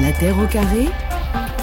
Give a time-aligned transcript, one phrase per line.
[0.00, 0.86] La Terre au carré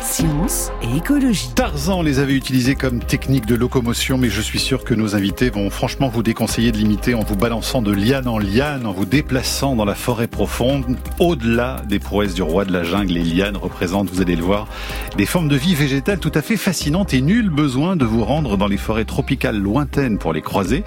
[0.02, 1.50] science et écologie.
[1.54, 5.50] Tarzan les avait utilisés comme technique de locomotion, mais je suis sûr que nos invités
[5.50, 9.06] vont franchement vous déconseiller de l'imiter en vous balançant de liane en liane, en vous
[9.06, 10.98] déplaçant dans la forêt profonde.
[11.20, 14.68] Au-delà des prouesses du roi de la jungle, les lianes représentent, vous allez le voir,
[15.18, 18.58] des formes de vie végétale tout à fait fascinantes et nul besoin de vous rendre
[18.58, 20.84] dans les forêts tropicales lointaines pour les croiser.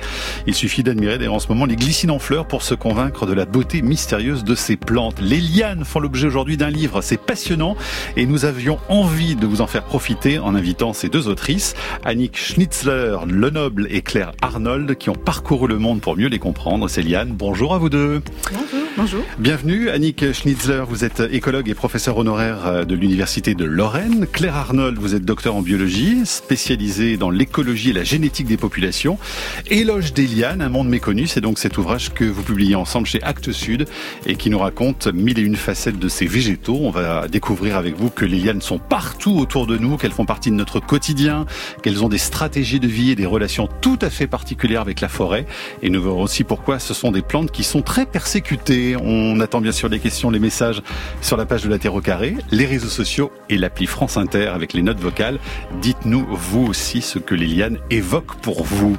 [0.47, 3.35] Il suffit d'admirer d'ailleurs en ce moment les glycines en fleurs pour se convaincre de
[3.35, 5.21] la beauté mystérieuse de ces plantes.
[5.21, 7.77] Les lianes font l'objet aujourd'hui d'un livre, c'est passionnant
[8.17, 12.37] et nous avions envie de vous en faire profiter en invitant ces deux autrices, Annick
[12.37, 16.89] Schnitzler, Lenoble et Claire Arnold, qui ont parcouru le monde pour mieux les comprendre.
[16.89, 18.23] Céliane, bonjour à vous deux.
[18.97, 19.23] Bonjour.
[19.39, 24.27] Bienvenue, Annick Schnitzler, vous êtes écologue et professeur honoraire de l'Université de Lorraine.
[24.27, 29.17] Claire Arnold, vous êtes docteur en biologie, spécialisée dans l'écologie et la génétique des populations.
[29.69, 33.53] Éloge d'Eliane, un monde méconnu, c'est donc cet ouvrage que vous publiez ensemble chez Actes
[33.53, 33.87] Sud
[34.27, 36.81] et qui nous raconte mille et une facettes de ces végétaux.
[36.83, 40.27] On va découvrir avec vous que les lianes sont partout autour de nous, qu'elles font
[40.27, 41.47] partie de notre quotidien,
[41.85, 45.09] qu'elles ont des stratégies de vie et des relations tout à fait particulières avec la
[45.09, 45.47] forêt.
[45.81, 48.81] Et nous verrons aussi pourquoi ce sont des plantes qui sont très persécutées.
[48.97, 50.83] On attend bien sûr les questions, les messages
[51.21, 54.47] sur la page de la Terre au carré, les réseaux sociaux et l'appli France Inter
[54.55, 55.39] avec les notes vocales.
[55.81, 58.97] Dites-nous vous aussi ce que les lianes évoquent pour vous.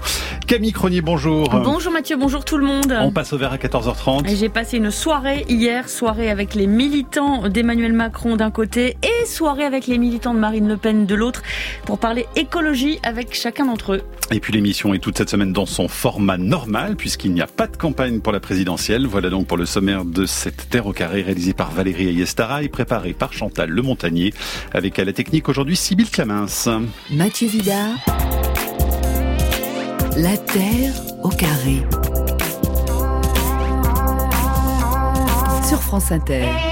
[0.47, 1.49] Camille Cronier, bonjour.
[1.49, 2.95] Bonjour Mathieu, bonjour tout le monde.
[2.99, 4.35] On passe au vert à 14h30.
[4.35, 9.63] J'ai passé une soirée hier, soirée avec les militants d'Emmanuel Macron d'un côté et soirée
[9.63, 11.41] avec les militants de Marine Le Pen de l'autre
[11.85, 14.01] pour parler écologie avec chacun d'entre eux.
[14.31, 17.67] Et puis l'émission est toute cette semaine dans son format normal puisqu'il n'y a pas
[17.67, 19.05] de campagne pour la présidentielle.
[19.05, 22.67] Voilà donc pour le sommaire de cette Terre au carré réalisée par Valérie Ayestara et
[22.67, 24.33] préparée par Chantal Le Montagnier
[24.73, 26.47] avec à la technique aujourd'hui Sybille Clamins.
[27.09, 27.95] Mathieu Vidard.
[30.17, 31.83] La Terre au carré.
[35.65, 36.70] Sur France Inter.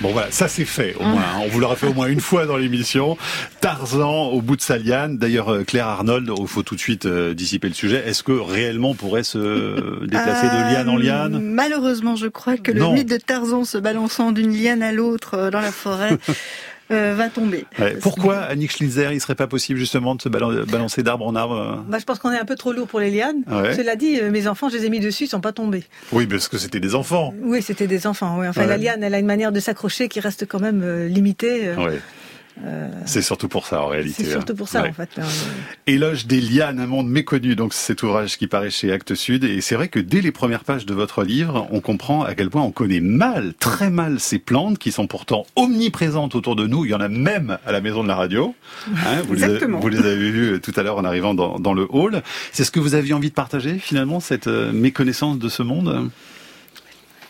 [0.00, 1.22] Bon voilà, ça c'est fait au moins.
[1.44, 3.18] On vous l'aura fait au moins une fois dans l'émission.
[3.60, 5.18] Tarzan au bout de sa liane.
[5.18, 8.02] D'ailleurs, euh, Claire Arnold, il faut tout de suite euh, dissiper le sujet.
[8.06, 9.38] Est-ce que réellement on pourrait se
[10.06, 11.40] déplacer de liane en liane?
[11.42, 12.92] Malheureusement, je crois que le Non.
[12.94, 16.16] mythe de Tarzan se balançant d'une liane à l'autre euh, dans la forêt
[16.90, 17.64] euh, va tomber.
[17.78, 17.96] Ouais.
[18.00, 21.56] Pourquoi, Annick Schlitzer, il serait pas possible justement de se balan- balancer d'arbre en arbre
[21.56, 23.42] euh Bah, je pense qu'on est un peu trop lourd pour les lianes.
[23.50, 23.74] Ouais.
[23.74, 25.84] Cela dit, euh, mes enfants, je les ai mis dessus, ils sont pas tombés.
[26.12, 27.32] Oui, parce que c'était des enfants.
[27.42, 28.36] Oui, c'était des enfants.
[28.40, 28.48] Oui.
[28.48, 28.66] Enfin, Ouais.
[28.66, 31.68] la liane, elle a une manière de s'accrocher qui reste quand même limitée.
[32.64, 32.88] Euh.
[33.06, 34.24] C'est surtout pour ça en réalité.
[34.24, 34.88] c'est surtout pour ça, Ouais.
[34.90, 35.08] en fait.
[35.18, 35.22] Euh,
[35.86, 39.44] Éloge des lianes, un monde méconnu, donc c'est cet ouvrage qui paraît chez Actes Sud.
[39.44, 42.50] Et c'est vrai que dès les premières pages de votre livre, on comprend à quel
[42.50, 46.84] point on connaît mal, très mal ces plantes qui sont pourtant omniprésentes autour de nous.
[46.84, 48.54] Il y en a même à la maison de la radio.
[49.06, 49.80] Hein, vous, les avez, Exactement.
[49.80, 52.22] vous les avez vues tout à l'heure en arrivant dans, dans le hall.
[52.52, 56.10] C'est ce que vous aviez envie de partager finalement, cette euh, méconnaissance de ce monde?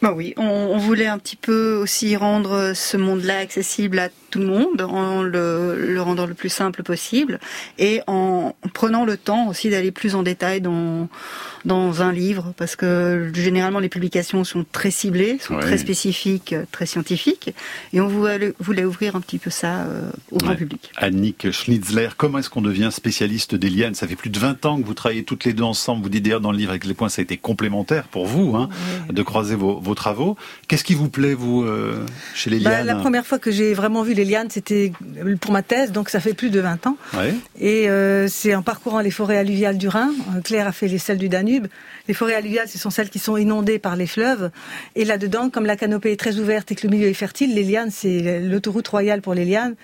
[0.02, 4.38] Bah oui, on, on voulait un petit peu aussi rendre ce monde-là accessible à tout
[4.38, 7.38] le monde, en le, le rendant le plus simple possible,
[7.78, 11.08] et en prenant le temps aussi d'aller plus en détail dans
[11.66, 15.60] dans un livre, parce que généralement les publications sont très ciblées, sont Ouais.
[15.60, 17.54] très spécifiques, très scientifiques,
[17.92, 20.56] et on voulait, voulait ouvrir un petit peu ça euh, au grand Ouais.
[20.56, 20.90] public.
[20.96, 23.94] Annick Schnitzler, comment est-ce qu'on devient spécialiste des lianes?
[23.94, 26.02] Ça fait plus de 20 ans que vous travaillez toutes les deux ensemble.
[26.02, 28.56] Vous dites d'ailleurs dans le livre avec les points, ça a été complémentaire pour vous
[28.56, 28.68] hein,
[29.10, 30.36] de croiser vos, vos travaux.
[30.68, 32.86] Qu'est-ce qui vous plaît, vous, euh, chez les bah, lianes?
[32.86, 34.92] la première fois que j'ai vraiment vu les lianes, c'était
[35.40, 36.96] pour ma thèse, donc ça fait plus de 20 ans.
[37.14, 37.34] Ouais.
[37.58, 40.12] Et euh, c'est en parcourant les forêts alluviales du Rhin.
[40.36, 41.66] Euh, Claire a fait les celles du Danube.
[42.08, 44.50] Les forêts alluviales, ce sont celles qui sont inondées par les fleuves.
[44.94, 47.64] Et là-dedans, comme la canopée est très ouverte et que le milieu est fertile, les
[47.64, 49.74] lianes, c'est l'autoroute royale pour les lianes.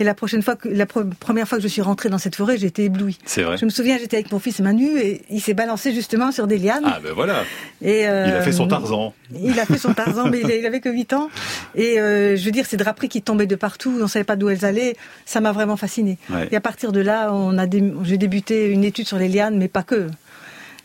[0.00, 2.34] Et la prochaine fois, que, la pre- première fois que je suis rentrée dans cette
[2.36, 3.18] forêt, j'ai été éblouie.
[3.24, 3.56] C'est vrai.
[3.58, 6.58] Je me souviens, j'étais avec mon fils Manu et il s'est balancé justement sur des
[6.58, 6.82] lianes.
[6.84, 7.44] Ah ben voilà,
[7.82, 9.12] Et, euh, il a fait son Tarzan.
[9.42, 11.28] Il a fait son Tarzan, mais il, il avait que 8 ans.
[11.74, 14.48] Et euh, je veux dire, ces draperies qui tombaient de partout, on savait pas d'où
[14.48, 16.18] elles allaient, ça m'a vraiment fasciné.
[16.30, 16.48] Ouais.
[16.50, 19.56] Et à partir de là, on a dé- j'ai débuté une étude sur les lianes,
[19.58, 20.08] mais pas que.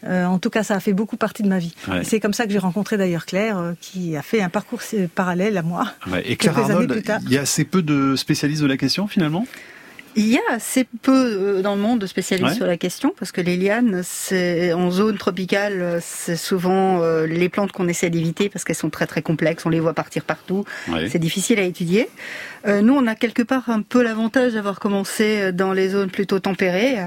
[0.05, 1.73] Euh, en tout cas, ça a fait beaucoup partie de ma vie.
[1.87, 2.03] Ouais.
[2.03, 5.07] C'est comme ça que j'ai rencontré d'ailleurs Claire, euh, qui a fait un parcours euh,
[5.13, 5.87] parallèle à moi.
[6.11, 6.23] Ouais.
[6.29, 7.19] Et Claire Quelques années Arnold, plus tard.
[7.23, 9.45] il y a assez peu de spécialistes de la question finalement?
[10.19, 11.11] Il y a assez peu
[11.57, 12.55] euh, dans le monde de spécialistes Ouais.
[12.55, 17.49] sur la question parce que les lianes, c'est en zone tropicale, c'est souvent euh, les
[17.49, 20.65] plantes qu'on essaie d'éviter parce qu'elles sont très très complexes, on les voit partir partout,
[20.87, 21.07] Ouais.
[21.09, 22.09] c'est difficile à étudier.
[22.65, 26.39] Euh, nous, on a quelque part un peu l'avantage d'avoir commencé dans les zones plutôt
[26.39, 26.97] tempérées.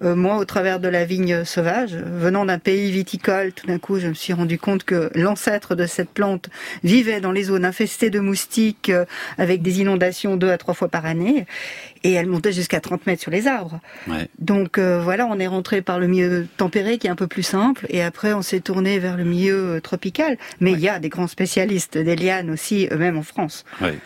[0.00, 4.06] Moi, au travers de la vigne sauvage, venant d'un pays viticole, tout d'un coup, je
[4.06, 6.48] me suis rendu compte que l'ancêtre de cette plante
[6.84, 8.92] vivait dans les zones infestées de moustiques,
[9.36, 11.46] avec des inondations deux à trois fois par année.
[12.04, 13.80] Et elle montait jusqu'à 30 mètres sur les arbres.
[14.38, 17.42] Donc euh, voilà, on est rentré par le milieu tempéré qui est un peu plus
[17.42, 20.36] simple, et après on s'est tourné vers le milieu tropical.
[20.60, 23.64] Mais il y a des grands spécialistes des lianes aussi, eux-mêmes en France.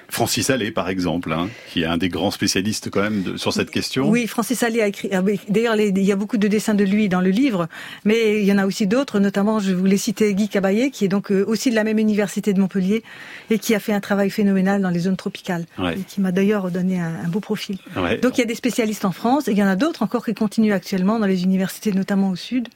[0.09, 3.71] Francis Allais, par exemple, hein, qui est un des grands spécialistes quand même sur cette
[3.71, 4.09] question.
[4.09, 5.09] Oui, Francis Allais a écrit.
[5.13, 7.69] Ah d'ailleurs, il y a beaucoup de dessins de lui dans le livre,
[8.05, 11.09] mais il y en a aussi d'autres, notamment je voulais citer Guy Cabayet, qui est
[11.09, 13.03] donc aussi de la même université de Montpellier
[13.51, 16.71] et qui a fait un travail phénoménal dans les zones tropicales, et qui m'a d'ailleurs
[16.71, 17.79] donné un, beau profil.
[17.95, 20.25] Donc il y a des spécialistes en France, et il y en a d'autres encore
[20.25, 22.69] qui continuent actuellement dans les universités, notamment au sud.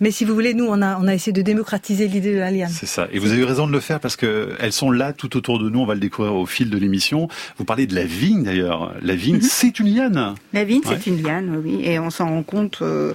[0.00, 2.50] Mais si vous voulez, nous, on a, on a essayé de démocratiser l'idée de la
[2.50, 2.70] liane.
[2.70, 3.06] C'est ça.
[3.12, 5.60] Et vous avez eu raison de le faire parce que elles sont là tout autour
[5.60, 5.78] de nous.
[5.78, 7.28] On va le découvrir au fil de l'émission.
[7.56, 8.94] Vous parlez de la vigne d'ailleurs.
[9.00, 9.42] La vigne, mhm.
[9.42, 10.34] c'est une liane.
[10.52, 11.82] La vigne, c'est une liane, oui.
[11.84, 12.80] Et on s'en rend compte.
[12.82, 13.14] Euh,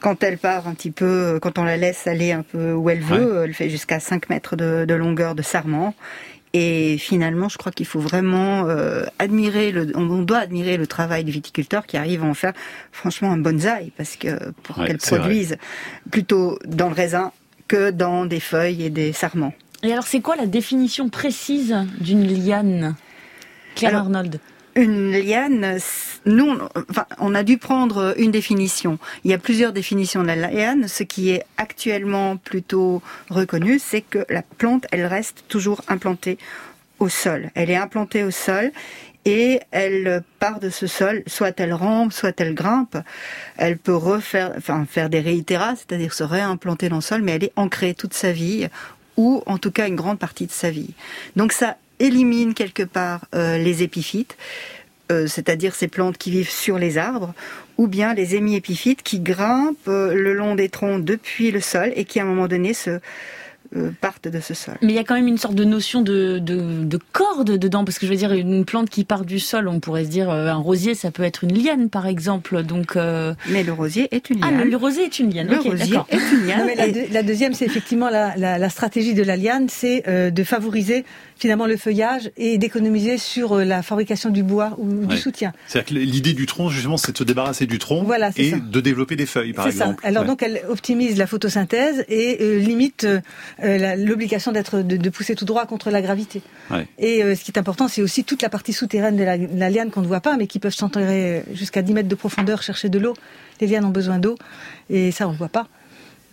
[0.00, 3.02] quand elle part un petit peu, quand on la laisse aller un peu où elle
[3.02, 5.94] veut, elle fait jusqu'à 5 mètres de, longueur de sarment.
[6.52, 11.22] Et finalement, je crois qu'il faut vraiment euh, admirer le, on doit admirer le travail
[11.22, 12.54] du viticulteur qui arrive à en faire
[12.90, 15.56] franchement un bonsaï parce que pour qu'elle produise
[16.10, 17.30] plutôt dans le raisin
[17.68, 19.54] que dans des feuilles et des sarments.
[19.84, 22.96] Et alors, c'est quoi la définition précise d'une liane,
[23.76, 24.40] Claire Arnold
[24.76, 25.78] une liane,
[26.26, 26.58] nous,
[26.88, 28.98] enfin, on a dû prendre une définition.
[29.24, 30.88] Il y a plusieurs définitions de la liane.
[30.88, 36.38] Ce qui est actuellement plutôt reconnu, c'est que la plante, elle reste toujours implantée
[36.98, 37.50] au sol.
[37.54, 38.70] Elle est implantée au sol
[39.24, 42.96] et elle part de ce sol, soit elle rampe, soit elle grimpe.
[43.56, 47.44] Elle peut refaire, enfin, faire des réitéras, c'est-à-dire se réimplanter dans le sol, mais elle
[47.44, 48.68] est ancrée toute sa vie
[49.16, 50.94] ou en tout cas une grande partie de sa vie.
[51.36, 54.36] Donc ça élimine quelque part euh, les épiphytes,
[55.12, 57.34] euh, c'est-à-dire ces plantes qui vivent sur les arbres,
[57.78, 62.04] ou bien les hémiépiphytes qui grimpent euh, le long des troncs depuis le sol et
[62.04, 63.00] qui à un moment donné se
[64.00, 64.74] partent de ce sol.
[64.82, 68.00] Mais il y a quand même une sorte de notion de, de, corde dedans, parce
[68.00, 70.56] que je veux dire, une plante qui part du sol, on pourrait se dire, un
[70.56, 72.64] rosier, ça peut être une liane, par exemple.
[72.64, 74.58] Donc, euh, Mais le rosier est une liane.
[74.60, 75.46] Ah, le, rosier est une liane.
[75.46, 76.68] Le rosier est une liane.
[77.12, 81.04] la, deuxième, c'est effectivement la, la, stratégie de la liane, c'est de favoriser
[81.40, 85.52] finalement le feuillage et d'économiser sur la fabrication du bois ou du soutien.
[85.66, 88.06] C'est-à-dire que l'idée du tronc, justement, c'est de se débarrasser du tronc
[88.36, 90.02] et de développer des feuilles, par exemple.
[90.02, 90.08] Ça.
[90.08, 93.06] Alors donc, elle optimise la photosynthèse et limite
[93.62, 96.42] euh, l'obligation d'être de, pousser tout droit contre la gravité.
[96.98, 99.90] Et euh, ce qui est important, c'est aussi toute la partie souterraine de la, liane
[99.90, 102.98] qu'on ne voit pas, mais qui peuvent s'enterrer jusqu'à 10 mètres de profondeur, chercher de
[102.98, 103.14] l'eau.
[103.60, 104.36] Les lianes ont besoin d'eau,
[104.88, 105.68] et ça, on ne voit pas.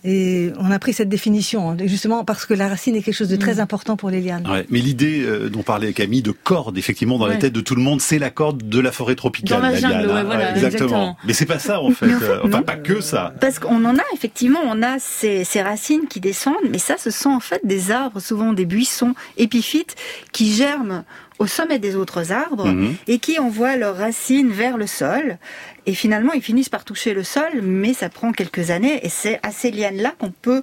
[0.04, 3.28] Et on a pris cette définition, hein, justement parce que la racine est quelque chose
[3.28, 3.60] de très mm.
[3.60, 4.46] important pour les lianes.
[4.70, 7.82] mais l'idée euh, dont parlait Camille de corde, effectivement, dans la tête de tout le
[7.82, 9.60] monde, c'est la corde de la forêt tropicale.
[9.60, 10.24] Dans la jungle, hein.
[10.24, 11.16] voilà, exactement.
[11.24, 12.06] Mais c'est pas ça, en fait.
[12.06, 13.34] Euh, enfin, pas que ça.
[13.40, 17.10] Parce qu'on en a, effectivement, on a ces, ces, racines qui descendent, mais ça, ce
[17.10, 19.96] sont en fait des arbres, souvent des buissons épiphytes,
[20.32, 21.04] qui germent
[21.38, 22.96] au sommet des autres arbres mhm.
[23.06, 25.38] et qui envoient leurs racines vers le sol.
[25.86, 29.40] Et finalement, ils finissent par toucher le sol, mais ça prend quelques années et c'est
[29.42, 30.62] à ces lianes-là qu'on peut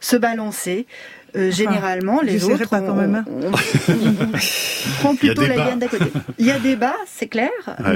[0.00, 0.86] se balancer.
[1.36, 3.24] Euh, généralement, les autres, pas quand même.
[3.28, 3.50] On,
[5.00, 6.04] prend plutôt la liane d'à côté.
[6.38, 7.50] Il y a des bas, c'est clair,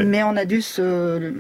[0.04, 1.34] mais on a dû se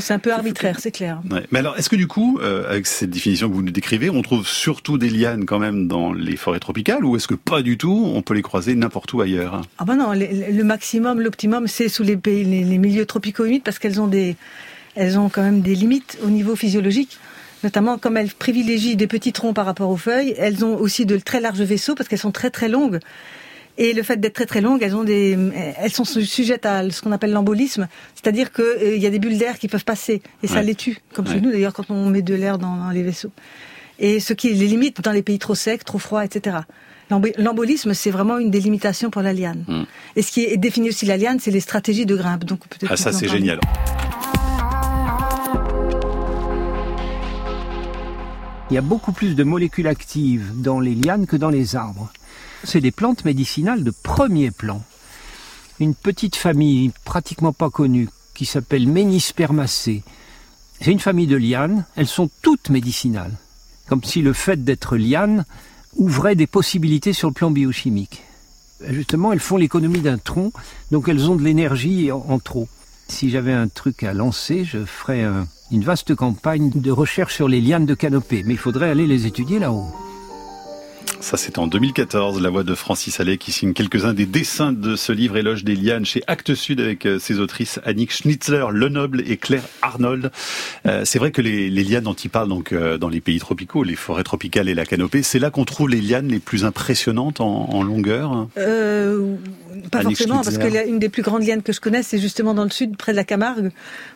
[0.00, 1.20] c'est un peu arbitraire, c'est clair.
[1.50, 4.22] Mais alors, est-ce que du coup, euh, avec cette définition que vous nous décrivez, on
[4.22, 7.78] trouve surtout des lianes quand même dans les forêts tropicales, ou est-ce que pas du
[7.78, 9.62] tout, on peut les croiser n'importe où ailleurs?
[9.78, 13.78] Ah ben non, le maximum, l'optimum, c'est sous les, pays, les, milieux tropicaux humides, parce
[13.78, 14.36] qu'elles ont des,
[14.94, 17.18] elles ont quand même des limites au niveau physiologique
[17.62, 21.16] notamment comme elles privilégient des petits troncs par rapport aux feuilles, elles ont aussi de
[21.16, 23.00] très larges vaisseaux parce qu'elles sont très très longues.
[23.76, 25.36] Et le fait d'être très très longues, elles ont des,
[25.78, 29.36] elles sont sujettes à ce qu'on appelle l'embolisme, c'est-à-dire qu'il euh, y a des bulles
[29.36, 32.22] d'air qui peuvent passer et ça les tue, comme chez nous d'ailleurs quand on met
[32.22, 33.32] de l'air dans, les vaisseaux.
[33.98, 36.58] Et ce qui les limite dans les pays trop secs, trop froids, etc.
[37.10, 39.64] L'embolisme, c'est vraiment une délimitation pour la liane.
[39.66, 39.84] Hmm.
[40.16, 42.44] Et ce qui est défini aussi la liane, c'est les stratégies de grimpe.
[42.44, 42.92] Donc peut-être.
[42.92, 43.58] Ah ça c'est génial.
[48.70, 52.10] Il y a beaucoup plus de molécules actives dans les lianes que dans les arbres
[52.64, 54.82] c'est des plantes médicinales de premier plan.
[55.80, 60.02] Une petite famille pratiquement pas connue qui s'appelle Ménispermacées.
[60.80, 63.36] C'est une famille de lianes, elles sont toutes médicinales.
[63.88, 65.44] Comme si le fait d'être liane
[65.96, 68.22] ouvrait des possibilités sur le plan biochimique.
[68.88, 70.52] Justement, elles font l'économie d'un tronc,
[70.90, 72.68] donc elles ont de l'énergie en, trop.
[73.08, 75.24] Si j'avais un truc à lancer, je ferais
[75.70, 79.26] une vaste campagne de recherche sur les lianes de canopée, mais il faudrait aller les
[79.26, 79.92] étudier là-haut.
[81.20, 84.94] Ça, c'est en 2014, la voix de Francis Allais qui signe quelques-uns des dessins de
[84.96, 89.22] ce livre Éloge des lianes chez Actes Sud avec euh, ses autrices Annick Schnitzler, Lenoble
[89.26, 90.30] et Claire Arnold.
[90.86, 93.84] Euh, c'est vrai que les, lianes dont il parle donc euh, dans les pays tropicaux,
[93.84, 97.40] les forêts tropicales et la canopée, c'est là qu'on trouve les lianes les plus impressionnantes
[97.40, 98.48] en, longueur.
[99.90, 102.64] Pas forcément, parce que une des plus grandes lianes que je connaisse, c'est justement dans
[102.64, 103.70] le sud, près de la Camargue,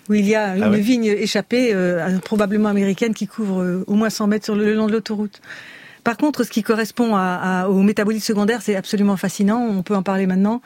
[0.09, 3.95] où il y a une ah vigne échappée, euh, probablement américaine, qui couvre euh, au
[3.95, 5.40] moins 100 mètres sur le long de l'autoroute.
[6.09, 9.61] Par contre, ce qui correspond à, à, au métabolisme secondaire, c'est absolument fascinant.
[9.61, 10.62] On peut en parler maintenant.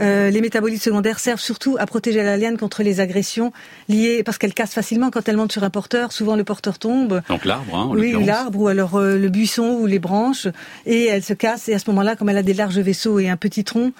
[0.00, 3.52] Euh, les métabolites secondaires servent surtout à protéger la liane contre les agressions
[3.88, 6.10] liées, parce qu'elle casse facilement quand elle monte sur un porteur.
[6.10, 7.22] Souvent, le porteur tombe.
[7.28, 10.48] Donc l'arbre, hein, Oui, l'arbre, ou alors euh, le buisson ou les branches.
[10.84, 11.68] Et elle se casse.
[11.68, 13.92] Et à ce moment-là, comme elle a des larges vaisseaux et un petit tronc,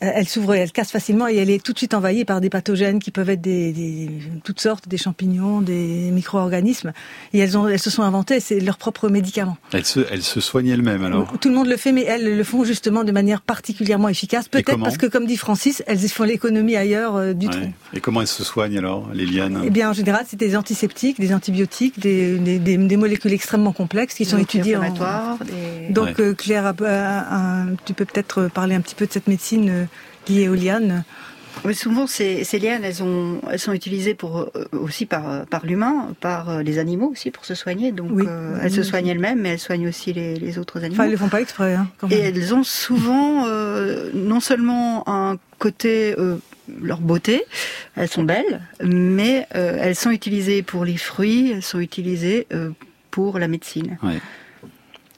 [0.00, 2.98] elle s'ouvre, elle casse facilement et elle est tout de suite envahie par des pathogènes
[2.98, 4.10] qui peuvent être des, des
[4.44, 6.92] toutes sortes, des champignons, des micro-organismes.
[7.32, 9.56] Et elles, ont, elles se sont inventées, c'est leur propre médicament.
[9.72, 11.32] Elles se, elles se soignent elles-mêmes alors?
[11.40, 14.48] Tout le monde le fait, mais elles le font justement de manière particulièrement efficace.
[14.48, 17.72] Peut-être parce que, comme dit Francis, elles font l'économie ailleurs euh, du tronc.
[17.94, 19.62] Et comment elles se soignent alors, les lianes?
[19.64, 24.14] Eh bien, en général, c'est des antiseptiques, des antibiotiques, des, des, des, molécules extrêmement complexes
[24.14, 24.82] qui sont étudiées en...
[24.82, 25.92] Des...
[25.92, 26.74] Donc, euh, Claire,
[27.84, 29.86] tu peux peut-être parler un petit peu de cette médecine
[30.28, 31.04] liées aux lianes
[31.64, 35.64] oui, souvent, ces, ces, lianes, elles, ont, elles sont utilisées pour, euh, aussi par, par
[35.64, 37.92] l'humain, par euh, les animaux aussi, pour se soigner.
[37.92, 40.94] Donc, euh, elles se soignent elles-mêmes, mais elles soignent aussi les, les autres animaux.
[40.94, 41.74] Enfin, elles ne font pas exprès.
[41.74, 43.46] Hein, Et elles ont souvent
[44.14, 46.14] non seulement un côté
[46.82, 47.44] leur beauté,
[47.94, 52.46] elles sont belles, mais elles sont utilisées pour les fruits, elles sont utilisées
[53.10, 53.98] pour la médecine.
[54.02, 54.18] Ouais.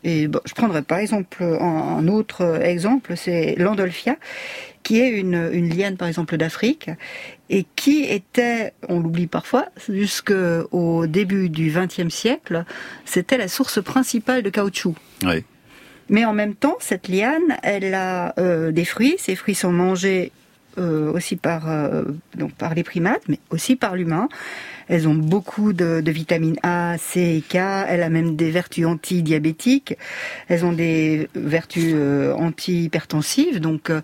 [0.05, 4.17] Et bon, je prendrais par exemple un, autre exemple, c'est l'Andolphia,
[4.83, 6.91] qui est une, une liane par exemple d'Afrique
[7.51, 12.65] et qui était, on l'oublie parfois, jusqu'au début du XXe siècle,
[13.05, 14.95] c'était la source principale de caoutchouc.
[15.25, 15.45] Oui.
[16.11, 19.17] Mais en même temps, cette liane, elle a euh, des fruits.
[19.19, 20.33] Ces fruits sont mangés
[20.79, 24.29] euh, aussi par, euh, donc par les primates, mais aussi par l'humain.
[24.89, 27.57] Elles ont beaucoup de, de, vitamines A, C et K.
[27.89, 29.97] Elle a même des vertus anti-diabétiques.
[30.49, 33.61] Elles ont des vertus euh, anti-hypertensives.
[33.61, 34.01] Donc, euh,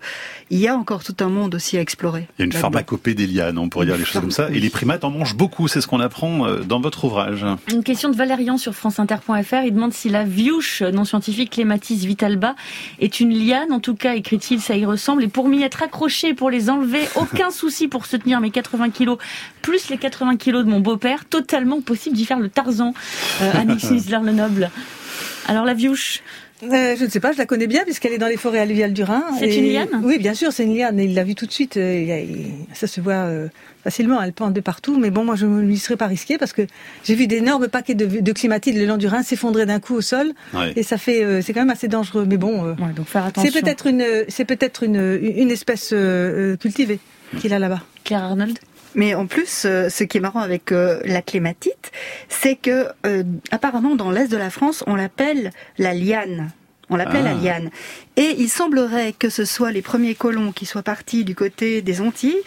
[0.49, 2.27] il y a encore tout un monde aussi à explorer.
[2.37, 4.49] Il y a une pharmacopée des lianes, on pourrait dire des choses comme ça.
[4.51, 5.67] Et les primates en mangent beaucoup.
[5.67, 7.45] C'est ce qu'on apprend euh, dans votre ouvrage.
[7.71, 9.63] Une question de Valérian sur franceinter.fr.
[9.65, 12.55] Il demande si la viouche non scientifique Clématis vitalba
[12.99, 13.71] est une liane.
[13.71, 15.23] En tout cas, écrit-il, ça y ressemble.
[15.23, 18.91] Et pour m'y être accroché, pour les enlever, aucun souci pour se tenir mes 80
[18.91, 19.17] kilos,
[19.61, 22.93] plus les 80 kilos de mon beau-père, totalement possible d'y faire le Tarzan,
[23.41, 24.69] euh, Annick le Noble.
[25.47, 26.21] Alors la viouche
[26.63, 28.93] euh, je ne sais pas, je la connais bien puisqu'elle est dans les forêts alluviales
[28.93, 29.23] du Rhin.
[29.39, 30.97] C'est une liane Oui, bien sûr, c'est une liane.
[30.99, 31.75] il l'a vu tout de suite.
[31.75, 32.25] Euh,
[32.73, 33.49] ça se voit euh,
[33.83, 34.97] facilement, elle pend de partout.
[34.97, 36.61] Mais bon, moi, je ne lui serais pas risqué parce que
[37.03, 40.01] j'ai vu d'énormes paquets de, de climatides le long du Rhin s'effondrer d'un coup au
[40.01, 40.31] sol.
[40.77, 42.25] Et ça fait, c'est quand même assez dangereux.
[42.27, 43.51] Mais bon, donc faire attention.
[43.53, 45.93] C'est peut-être une, c'est peut-être une, une espèce
[46.59, 46.99] cultivée
[47.39, 47.81] qu'il a là-bas.
[48.05, 48.57] Claire Arnold
[48.95, 51.91] mais en plus, euh, ce qui est marrant avec euh, la clématite,
[52.29, 56.51] c'est que euh, apparemment dans l'est de la France, on l'appelle la liane.
[56.89, 57.43] On l'appelait la ah.
[57.43, 57.69] liane.
[58.15, 61.99] Et il semblerait que ce soit les premiers colons qui soient partis du côté des
[61.99, 62.37] Antilles,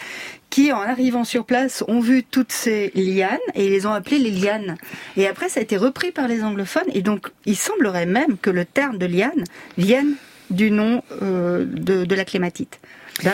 [0.48, 4.18] qui en arrivant sur place ont vu toutes ces lianes et ils les ont appelées
[4.18, 4.76] les lianes.
[5.16, 6.88] Et après, ça a été repris par les anglophones.
[6.94, 9.44] Et donc, il semblerait même que le terme de liane
[9.76, 10.14] vienne
[10.50, 12.80] du nom de, de la clématite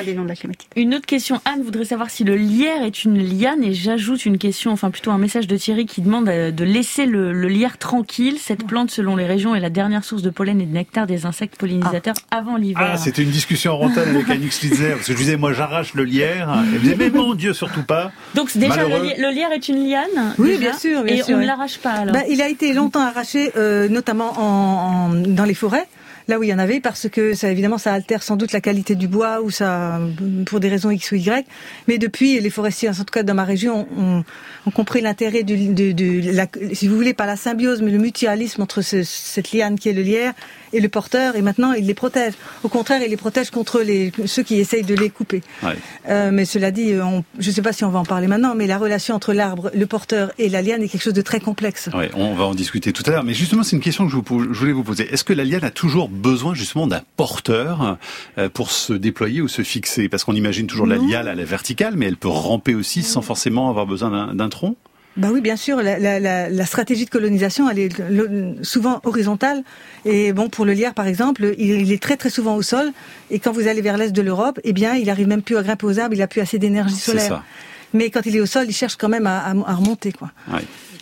[0.04, 0.34] des noms de la
[0.76, 4.38] Une autre question, Anne voudrait savoir si le lierre est une liane et j'ajoute une
[4.38, 8.38] question, enfin plutôt un message de Thierry qui demande euh, de laisser le, lierre tranquille.
[8.38, 11.26] Cette plante, selon les régions, est la dernière source de pollen et de nectar des
[11.26, 12.38] insectes pollinisateurs ah.
[12.38, 12.90] avant l'hiver.
[12.92, 16.04] Ah, c'était une discussion en avec Annick Slitzer, parce que je disais, moi j'arrache le
[16.04, 16.64] lierre.
[16.72, 18.12] Elle disait, mais mon Dieu, surtout pas.
[18.34, 21.06] Donc déjà, le, lierre est une liane Oui, bien sûr.
[21.06, 25.10] et on ne l'arrache pas alors bah, Il a été longtemps arraché, euh, notamment en,
[25.10, 25.86] dans les forêts
[26.28, 28.60] là où il y en avait, parce que ça, évidemment, ça altère sans doute la
[28.60, 30.00] qualité du bois ou ça,
[30.46, 31.46] pour des raisons X ou Y.
[31.88, 34.24] Mais depuis, les forestiers, en tout cas dans ma région, ont,
[34.70, 39.02] compris l'intérêt de, de, si vous voulez, pas la symbiose, mais le mutualisme entre ce,
[39.02, 40.32] cette liane qui est le lierre
[40.74, 42.34] et le porteur, et maintenant il les protège.
[42.62, 45.42] Au contraire, il les protège contre les, ceux qui essayent de les couper.
[45.62, 45.76] Ouais.
[46.08, 48.54] Euh, mais cela dit, on, je ne sais pas si on va en parler maintenant,
[48.54, 51.40] mais la relation entre l'arbre, le porteur et la liane est quelque chose de très
[51.40, 51.88] complexe.
[51.94, 53.24] Ouais, on va en discuter tout à l'heure.
[53.24, 55.12] Mais justement, c'est une question que je, vous, je voulais vous poser.
[55.12, 57.96] Est-ce que la liane a toujours besoin justement d'un porteur
[58.38, 60.08] euh, pour se déployer ou se fixer?
[60.08, 63.22] Parce qu'on imagine toujours la liane à la verticale, mais elle peut ramper aussi sans
[63.22, 64.76] forcément avoir besoin d'un tronc?
[65.16, 65.80] Bah oui, bien sûr.
[65.80, 69.62] La, la, la, stratégie de colonisation, elle est souvent horizontale.
[70.04, 72.92] Et bon, pour le lierre, par exemple, il, est très très souvent au sol.
[73.30, 75.62] Et quand vous allez vers l'est de l'Europe, eh bien, il arrive même plus à
[75.62, 76.14] grimper aux arbres.
[76.14, 77.44] Il a plus assez d'énergie solaire.
[77.92, 80.32] Mais quand il est au sol, il cherche quand même à, à, remonter, quoi.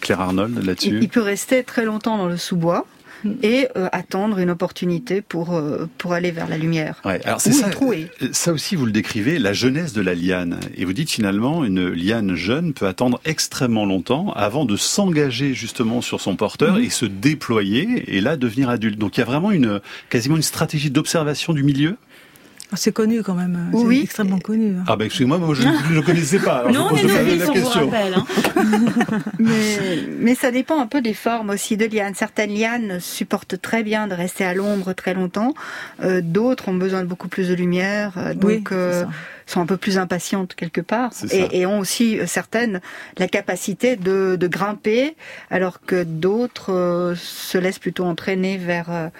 [0.02, 0.98] Claire Arnold, là-dessus.
[1.00, 2.86] il peut rester très longtemps dans le sous-bois.
[3.42, 7.00] Et euh, attendre une opportunité pour euh, pour aller vers la lumière.
[7.04, 7.70] Ouais, alors c'est ça.
[7.82, 10.60] Euh, ça aussi, vous le décrivez, la jeunesse de la liane.
[10.76, 16.00] Et vous dites finalement, une liane jeune peut attendre extrêmement longtemps avant de s'engager justement
[16.00, 16.82] sur son porteur mm.
[16.82, 18.98] et se déployer et là devenir adulte.
[18.98, 21.96] Donc il y a vraiment une quasiment une stratégie d'observation du milieu?
[22.72, 23.70] Ah, C'est connu quand même.
[23.72, 24.00] C'est Oui.
[24.04, 24.76] extrêmement connu.
[24.78, 24.84] hein.
[24.88, 26.64] Ah ben excusez-moi, moi je ne le connaissais pas.
[26.66, 27.90] Alors, Nous, je on est pose la- novices, la on vous question.
[27.90, 28.14] rappelle.
[28.14, 28.26] hein.
[29.38, 32.14] Mais, mais ça dépend un peu des formes aussi de lianes.
[32.14, 35.54] Certaines lianes supportent très bien de rester à l'ombre très longtemps.
[36.02, 39.04] Euh, D'autres ont besoin de beaucoup plus de lumière, euh, Oui, donc c'est euh,
[39.46, 41.10] sont un peu plus impatientes quelque part.
[41.30, 42.80] Et, et ont aussi euh, certaines
[43.18, 45.14] la capacité de, de grimper,
[45.50, 49.10] alors que d'autres euh, se laissent plutôt entraîner vers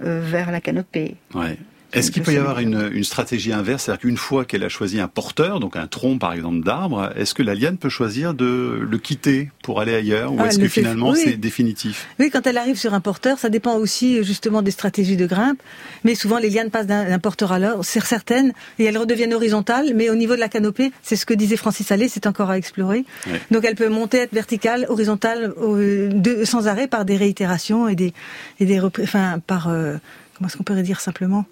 [0.00, 1.16] vers la canopée.
[1.34, 1.56] Ouais.
[1.92, 5.00] Est-ce qu'il peut y avoir une, une stratégie inverse C'est-à-dire qu'une fois qu'elle a choisi
[5.00, 8.78] un porteur, donc un tronc par exemple d'arbre, est-ce que la liane peut choisir de
[8.88, 11.20] le quitter pour aller ailleurs Ou Ah, est-ce que fait- finalement oui.
[11.24, 12.06] c'est définitif?
[12.20, 15.62] Oui, quand elle arrive sur un porteur, ça dépend aussi justement des stratégies de grimpe.
[16.04, 19.92] Mais souvent, les lianes passent d'un porteur à l'autre, sur certaines, et elles redeviennent horizontales.
[19.94, 22.58] Mais au niveau de la canopée, c'est ce que disait Francis Allais, c'est encore à
[22.58, 23.04] explorer.
[23.26, 23.40] Ouais.
[23.50, 28.12] Donc, elle peut monter, être verticale, horizontale, euh, sans arrêt par des réitérations et des,
[28.60, 29.96] et des enfin, par, euh,
[30.38, 31.44] comment est-ce qu'on pourrait dire simplement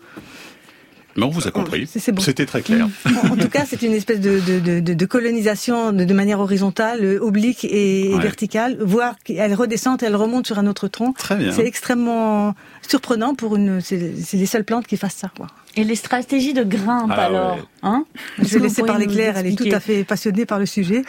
[1.17, 1.87] Mais on vous a compris.
[1.87, 2.21] C'est- c'est bon.
[2.23, 2.89] C'était très clair.
[3.25, 6.15] En en tout cas, c'est une espèce de, de, de, de- de colonisation de, de
[6.15, 8.21] manière horizontale, oblique et, Ouais.
[8.23, 11.13] verticale, voire qu'elle redescend, elle remonte sur un autre tronc.
[11.15, 11.53] Très bien.
[11.53, 12.55] C'est extrêmement
[12.87, 13.81] surprenant pour une.
[13.81, 13.97] C'est
[14.35, 15.31] les seules plantes qui fassent ça.
[15.37, 15.47] Quoi.
[15.75, 17.63] Et les stratégies de grimpe Ah, alors ouais.
[17.83, 18.05] hein?
[18.39, 21.03] Je vais laisser parler Claire, elle est tout à fait passionnée par le sujet.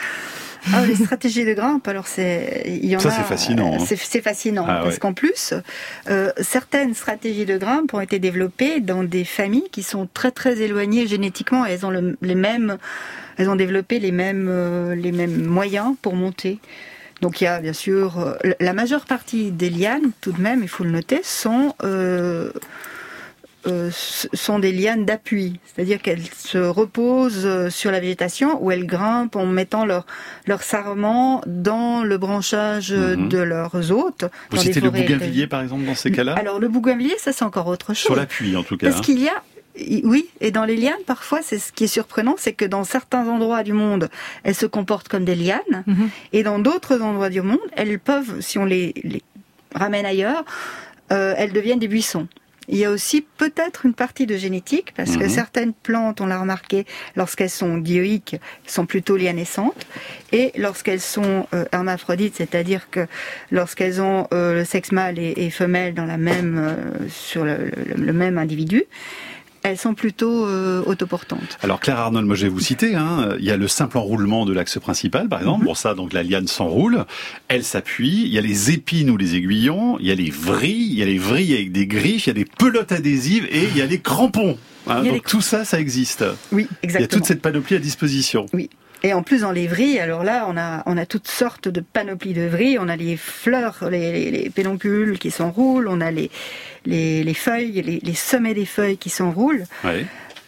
[0.73, 3.83] Ah, les stratégies de grimpe, alors c'est, il y en Ça, c'est fascinant, hein.
[3.85, 4.99] C'est, c'est fascinant Ah, parce ouais.
[4.99, 5.53] qu'en plus,
[6.09, 10.59] euh, certaines stratégies de grimpe ont été développées dans des familles qui sont très très
[10.61, 11.65] éloignées génétiquement.
[11.65, 12.77] Et elles ont le- les mêmes,
[13.37, 16.59] elles ont développé les mêmes euh, les mêmes moyens pour monter.
[17.21, 20.61] Donc il y a bien sûr euh, la majeure partie des lianes, tout de même,
[20.61, 21.73] il faut le noter, sont
[23.67, 28.85] euh, sont des lianes d'appui, c'est-à-dire qu'elles se reposent euh, sur la végétation ou elles
[28.85, 30.05] grimpent en mettant leur
[30.45, 33.29] leur sarment dans le branchage euh, Mhm.
[33.29, 34.25] de leurs hôtes.
[34.51, 37.67] Vous citez le bougainvillier par exemple dans ces cas-là Alors le bougainvillier, ça c'est encore
[37.67, 38.03] autre chose.
[38.05, 38.87] Sur l'appui en tout cas.
[38.87, 39.03] Parce hein.
[39.03, 39.43] qu'il y a,
[40.03, 43.27] oui, et dans les lianes, parfois, c'est ce qui est surprenant, c'est que dans certains
[43.27, 44.09] endroits du monde,
[44.43, 46.09] elles se comportent comme des lianes, Mhm.
[46.33, 49.21] et dans d'autres endroits du monde, elles peuvent, si on les, les
[49.75, 50.43] ramène ailleurs,
[51.11, 52.27] euh, elles deviennent des buissons.
[52.69, 55.29] Il y a aussi peut-être une partie de génétique, parce que Mhm.
[55.29, 59.85] certaines plantes, on l'a remarqué, lorsqu'elles sont dioïques, sont plutôt lianescentes,
[60.33, 63.07] et lorsqu'elles sont euh, hermaphrodites, c'est-à-dire que
[63.51, 67.71] lorsqu'elles ont euh, le sexe mâle et, et femelle dans la même, euh, sur le,
[67.75, 68.83] le- le même individu,
[69.67, 71.57] elles sont plutôt euh, autoportantes.
[71.61, 74.45] Alors Claire Arnold, moi je vais vous citer, hein, il y a le simple enroulement
[74.45, 75.45] de l'axe principal par Mhm.
[75.45, 77.05] exemple, pour ça donc la liane s'enroule,
[77.47, 80.89] elle s'appuie, il y a les épines ou les aiguillons, il y a les vrilles,
[80.91, 83.63] il y a les vrilles avec des griffes, il y a des pelotes adhésives et
[83.63, 84.57] il y a les crampons.
[84.89, 86.23] Hein, Il y a donc les tout ça, ça existe.
[86.53, 87.07] Oui, Il y a exactement.
[87.19, 88.45] toute cette panoplie à disposition.
[89.03, 91.81] Et en plus, dans les vrilles, alors là, on a, on a toutes sortes de
[91.81, 92.79] panoplies de vrilles.
[92.79, 95.87] On a les fleurs, les, les, les pédoncules qui s'enroulent.
[95.87, 96.31] On a les,
[96.85, 99.65] les, les feuilles, les, sommets des feuilles qui s'enroulent.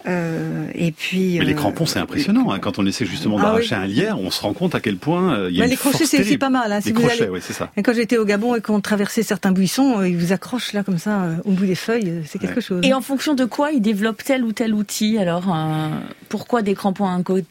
[0.07, 1.37] Euh, et puis.
[1.39, 2.51] Mais les euh, crampons, c'est impressionnant.
[2.51, 2.59] Hein.
[2.59, 3.81] Quand on essaie justement Ah d'arracher oui.
[3.83, 5.71] un lierre, on se rend compte à quel point euh, il y a Bah, une
[5.71, 6.71] les crochets, c'est pas mal.
[6.71, 7.69] Hein, si Les vous crochets, allez- oui, c'est ça.
[7.75, 10.83] Et quand j'étais au Gabon et qu'on traversait certains buissons, euh, ils vous accrochent là
[10.83, 12.61] comme ça au bout des feuilles, c'est quelque Ouais.
[12.61, 12.81] chose.
[12.83, 15.89] Et en fonction de quoi ils développent tel ou tel outil Alors, euh,
[16.29, 17.07] pourquoi des crampons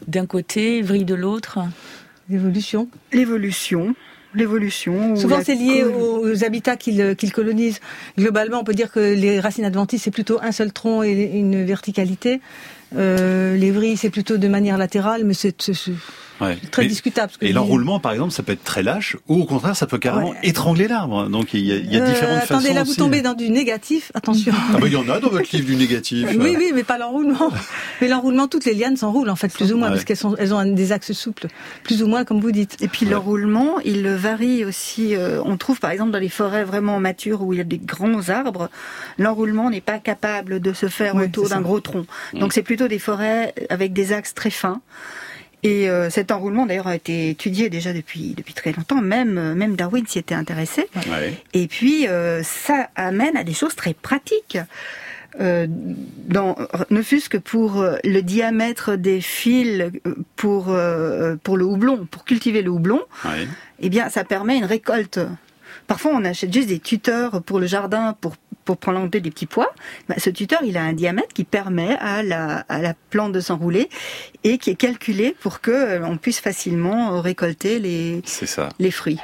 [0.07, 1.59] d'un côté, vrille de l'autre?
[2.29, 2.89] L'évolution.
[3.13, 3.95] L'évolution.
[4.35, 5.13] L'évolution.
[5.13, 7.79] ou Souvent, c'est lié aux, habitats qu'ils qu'ils colonisent.
[8.17, 11.65] Globalement, on peut dire que les racines adventices, c'est plutôt un seul tronc et une
[11.65, 12.41] verticalité.
[12.95, 15.71] Euh, les vrilles, c'est plutôt de manière latérale, mais c'est
[16.41, 16.57] Ouais.
[16.71, 17.31] très Mais- discutable.
[17.33, 17.53] ce que Et dis.
[17.53, 20.37] l'enroulement, par exemple, ça peut être très lâche, ou au contraire, ça peut carrément Ouais.
[20.43, 21.27] étrangler l'arbre.
[21.29, 22.53] Donc il y a, il y a Euh, différentes façons.
[22.55, 22.99] Attendez, là, vous aussi.
[22.99, 24.11] tombez dans du négatif.
[24.13, 24.53] Attention.
[24.55, 26.27] Ah bah il y en a dans votre livre du négatif.
[26.37, 27.51] Oui, oui, mais pas l'enroulement.
[28.01, 29.93] Mais l'enroulement, toutes les lianes s'enroulent, en fait, plus ou moins, Ouais.
[29.95, 31.47] parce qu'elles sont, elles ont des axes souples,
[31.83, 32.77] plus ou moins, comme vous dites.
[32.81, 33.11] Et puis Ouais.
[33.11, 35.15] le roulement, il varie aussi.
[35.15, 37.77] euh, on trouve par exemple dans les forêts vraiment matures où il y a des
[37.79, 38.69] grands arbres,
[39.17, 42.05] l'enroulement n'est pas capable de se faire Ouais, autour d'un gros tronc.
[42.33, 42.39] Mm.
[42.39, 44.81] Donc c'est plutôt des forêts avec des axes très fins.
[45.63, 49.01] Et euh, cet enroulement d'ailleurs a été étudié déjà depuis depuis très longtemps.
[49.01, 50.87] Même euh, même Darwin s'y était intéressé.
[51.09, 51.33] Ouais.
[51.53, 54.57] Et puis, euh, ça amène à des choses très pratiques.
[55.39, 56.55] Euh, dans,
[56.89, 62.07] ne fût-ce que pour euh, le diamètre des fils euh, pour, euh, pour le houblon,
[62.09, 63.47] pour cultiver le houblon, Ouais.
[63.79, 65.19] eh bien, ça permet une récolte.
[65.89, 69.73] Parfois, on achète juste des tuteurs pour le jardin, pour, pour planter des petits pois.
[70.07, 73.39] Ben, ce tuteur, il a un diamètre qui permet à la, à la plante de
[73.39, 73.89] s'enrouler
[74.43, 78.69] et qui est calculé pour que euh, on puisse facilement euh, récolter les, ça.
[78.77, 79.17] les fruits.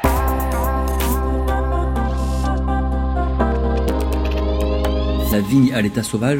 [5.31, 6.39] La vigne à l'état sauvage,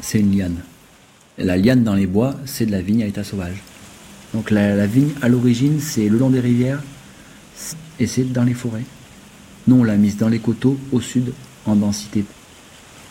[0.00, 0.62] c'est une liane.
[1.36, 3.62] La liane dans les bois, c'est de la vigne à l'état sauvage.
[4.32, 6.82] Donc la, la vigne, à l'origine, c'est le long des rivières
[8.00, 8.84] et c'est dans les forêts.
[9.66, 11.32] Nous, on l'a mise dans les coteaux, au sud,
[11.66, 12.24] en densité.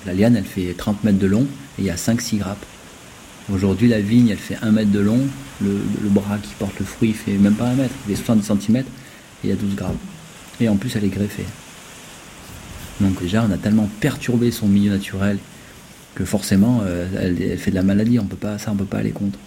[0.05, 2.65] La liane, elle fait 30 mètres de long et il y a 5-6 grappes.
[3.51, 5.19] Aujourd'hui, la vigne, elle fait un mètre de long.
[5.61, 8.77] Le, bras qui porte le fruit fait même pas un mètre, il fait 70 cm
[8.77, 8.83] et
[9.43, 9.97] il y a 12 grammes.
[10.59, 11.45] Et en plus, elle est greffée.
[12.99, 15.37] Donc déjà, on a tellement perturbé son milieu naturel
[16.15, 18.19] que forcément, euh, elle, fait de la maladie.
[18.19, 19.39] On peut pas, ça, on peut pas aller contre.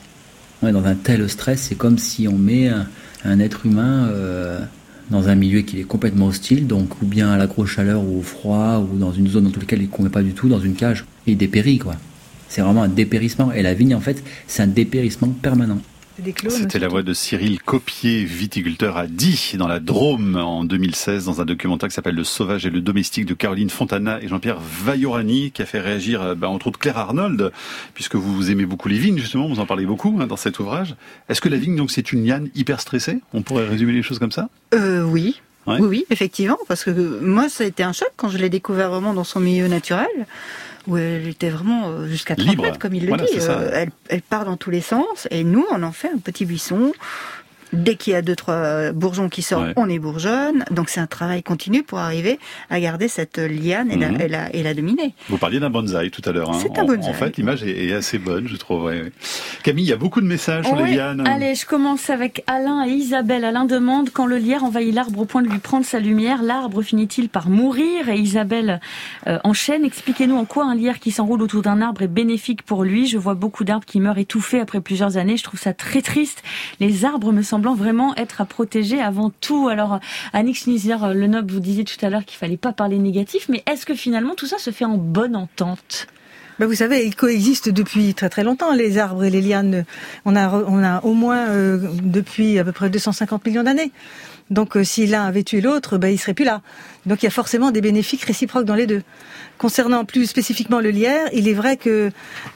[0.63, 2.87] On est dans un tel stress, c'est comme si on met un,
[3.25, 4.61] un être humain euh,
[5.11, 8.19] dans un milieu qui est complètement hostile, donc ou bien à la grosse chaleur ou
[8.19, 10.61] au froid, ou dans une zone dans laquelle il ne convient pas du tout, dans
[10.61, 11.95] une cage, il dépérit quoi.
[12.49, 13.53] C'est vraiment un dépérissement.
[13.53, 15.81] Et la vigne, en fait, c'est un dépérissement permanent.
[16.49, 21.41] C'était la voix de Cyril Copier, viticulteur à Die, dans la Drôme, en 2016, dans
[21.41, 25.51] un documentaire qui s'appelle Le Sauvage et le Domestique de Caroline Fontana et Jean-Pierre Vaillorani,
[25.51, 27.51] qui a fait réagir, euh, bah, entre autres, Claire Arnold,
[27.95, 30.95] puisque vous aimez beaucoup les vignes, justement, vous en parlez beaucoup hein, dans cet ouvrage.
[31.29, 33.19] Est-ce que la vigne, donc, c'est une liane hyper stressée?
[33.33, 34.49] On pourrait résumer les choses comme ça?
[34.73, 35.41] Euh, oui.
[35.67, 35.79] Ouais.
[35.81, 38.51] Oui, oui, effectivement, parce que euh, moi, ça a été un choc quand je l'ai
[38.51, 40.07] découvert vraiment dans son milieu naturel,
[40.87, 42.63] où elle était vraiment euh, jusqu'à 30 Libre.
[42.65, 43.39] mètres, comme il le Voilà, dit.
[43.41, 46.45] Euh, elle, elle part dans tous les sens, et nous, on en fait un petit
[46.45, 46.93] buisson.
[47.75, 49.73] Dès qu'il y a deux, trois bourgeons qui sortent, Ouais.
[49.77, 50.65] on est bourgeonne.
[50.71, 52.39] Donc c'est un travail continu pour arriver
[52.71, 54.17] à garder cette liane et, Mhm.
[54.19, 55.15] la, et, la, et la dominer.
[55.29, 56.51] Vous parliez d'un bonsaï tout à l'heure.
[56.51, 56.59] hein.
[56.61, 57.11] C'est un bonsaï.
[57.11, 58.85] En fait, l'image est, est assez bonne, je trouve.
[58.85, 59.13] ouais, ouais.
[59.63, 61.27] Camille, il y a beaucoup de messages sur les lianes.
[61.27, 63.45] Allez, je commence avec Alain et Isabelle.
[63.45, 66.83] Alain demande quand le lierre envahit l'arbre au point de lui prendre sa lumière, l'arbre
[66.83, 68.09] finit-il par mourir?
[68.09, 68.81] Et Isabelle
[69.27, 69.85] euh, enchaîne.
[69.85, 73.07] Expliquez-nous en quoi un lierre qui s'enroule autour d'un arbre est bénéfique pour lui.
[73.07, 75.37] Je vois beaucoup d'arbres qui meurent étouffés après plusieurs années.
[75.37, 76.43] Je trouve ça très triste.
[76.81, 79.69] Les arbres me vraiment être à protéger avant tout.
[79.69, 80.01] Alors,
[80.35, 83.63] Annick Schnizer, le Noble, vous disiez tout à l'heure qu'il fallait pas parler négatif, mais
[83.67, 86.09] est-ce que finalement tout ça se fait en bonne entente?
[86.59, 89.85] Ben, vous savez, ils coexistent depuis très très longtemps, les arbres et les lianes.
[90.25, 93.91] On a, a au moins euh, depuis à peu près 250 millions d'années.
[94.51, 96.61] Donc euh, si l'un avait tué l'autre, ben, il serait plus là.
[97.07, 99.03] Donc il y a forcément des bénéfices réciproques dans les deux.
[99.57, 102.11] Concernant plus spécifiquement le lierre, il est vrai que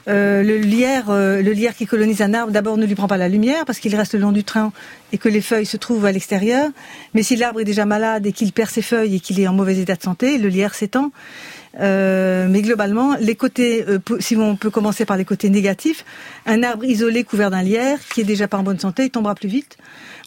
[0.07, 3.17] euh, le lierre, euh, le lierre qui colonise un arbre, d'abord ne lui prend pas
[3.17, 4.71] la lumière parce qu'il reste le long du tronc
[5.13, 6.69] et que les feuilles se trouvent à l'extérieur.
[7.13, 9.53] Mais si l'arbre est déjà malade et qu'il perd ses feuilles et qu'il est en
[9.53, 11.11] mauvais état de santé, le lierre s'étend.
[11.79, 16.03] Euh, mais globalement, les côtés, euh, si on peut commencer par les côtés négatifs,
[16.45, 19.35] un arbre isolé couvert d'un lierre qui est déjà pas en bonne santé, il tombera
[19.35, 19.77] plus vite.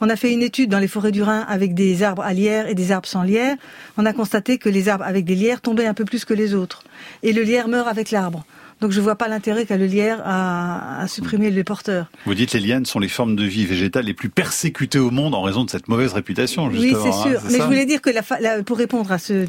[0.00, 2.68] On a fait une étude dans les forêts du Rhin avec des arbres à lierre
[2.68, 3.56] et des arbres sans lierre.
[3.98, 6.54] On a constaté que les arbres avec des lierres tombaient un peu plus que les
[6.54, 6.84] autres.
[7.22, 8.44] Et le lierre meurt avec l'arbre.
[8.82, 12.06] Donc je vois pas l'intérêt qu'a le lierre à, à supprimer les porteurs.
[12.26, 15.34] Vous dites les lianes sont les formes de vie végétales les plus persécutées au monde
[15.34, 17.02] en raison de cette mauvaise réputation, Oui, justement.
[17.22, 17.40] c'est hein, sûr.
[17.50, 19.46] Mais je voulais dire que la, fa- la- pour répondre à ce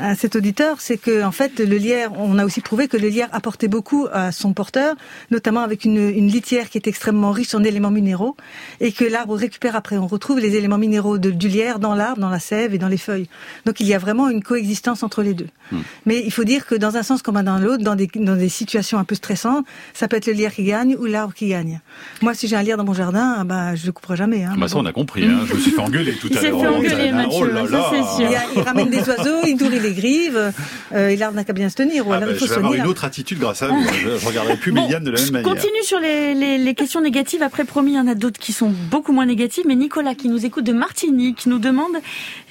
[0.00, 3.06] à cet auditeur, c'est que en fait le lierre, on a aussi prouvé que le
[3.06, 4.96] lierre apportait beaucoup à son porteur,
[5.30, 8.36] notamment avec une, une litière qui est extrêmement riche en éléments minéraux
[8.80, 9.96] et que l'arbre récupère après.
[9.96, 12.88] On retrouve les éléments minéraux de- du lierre dans l'arbre, dans la sève et dans
[12.88, 13.28] les feuilles.
[13.66, 15.46] Donc il y a vraiment une coexistence entre les deux.
[15.70, 15.78] Hmm.
[16.06, 18.48] Mais il faut dire que dans un sens comme dans l'autre, dans des, dans des
[18.48, 21.80] situations un peu stressantes, ça peut être le lierre qui gagne ou l'arbre qui gagne.
[22.22, 24.44] Moi, si j'ai un lierre dans mon jardin, ah bah, je le couperai jamais.
[24.44, 24.82] Hein, Bah ça, bon.
[24.82, 25.24] on a compris.
[25.24, 25.40] Hein.
[25.48, 26.60] Je me suis fait engueuler tout Il à s'est l'heure.
[26.60, 28.16] fait Oh, engueuler, là Mathieu, oh.
[28.20, 30.52] Il, a- il ramène des oiseaux, il nourrit les grives,
[30.92, 32.06] euh, et l'arbre n'a qu'à bien se tenir.
[32.06, 32.90] Ou Ah alors bah, il faut je vais avoir soigner une l'arbre.
[32.90, 33.82] autre attitude grâce à vous.
[33.82, 35.52] Je, regarderai plus Bon, lianes de la même manière.
[35.54, 37.42] continue sur les, les- les questions négatives.
[37.42, 39.64] Après, promis, il y en a d'autres qui sont beaucoup moins négatives.
[39.66, 41.92] Mais Nicolas, qui nous écoute de Martinique, nous demande,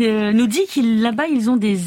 [0.02, 1.78] euh, nous dit qu'il là-bas, ils ont des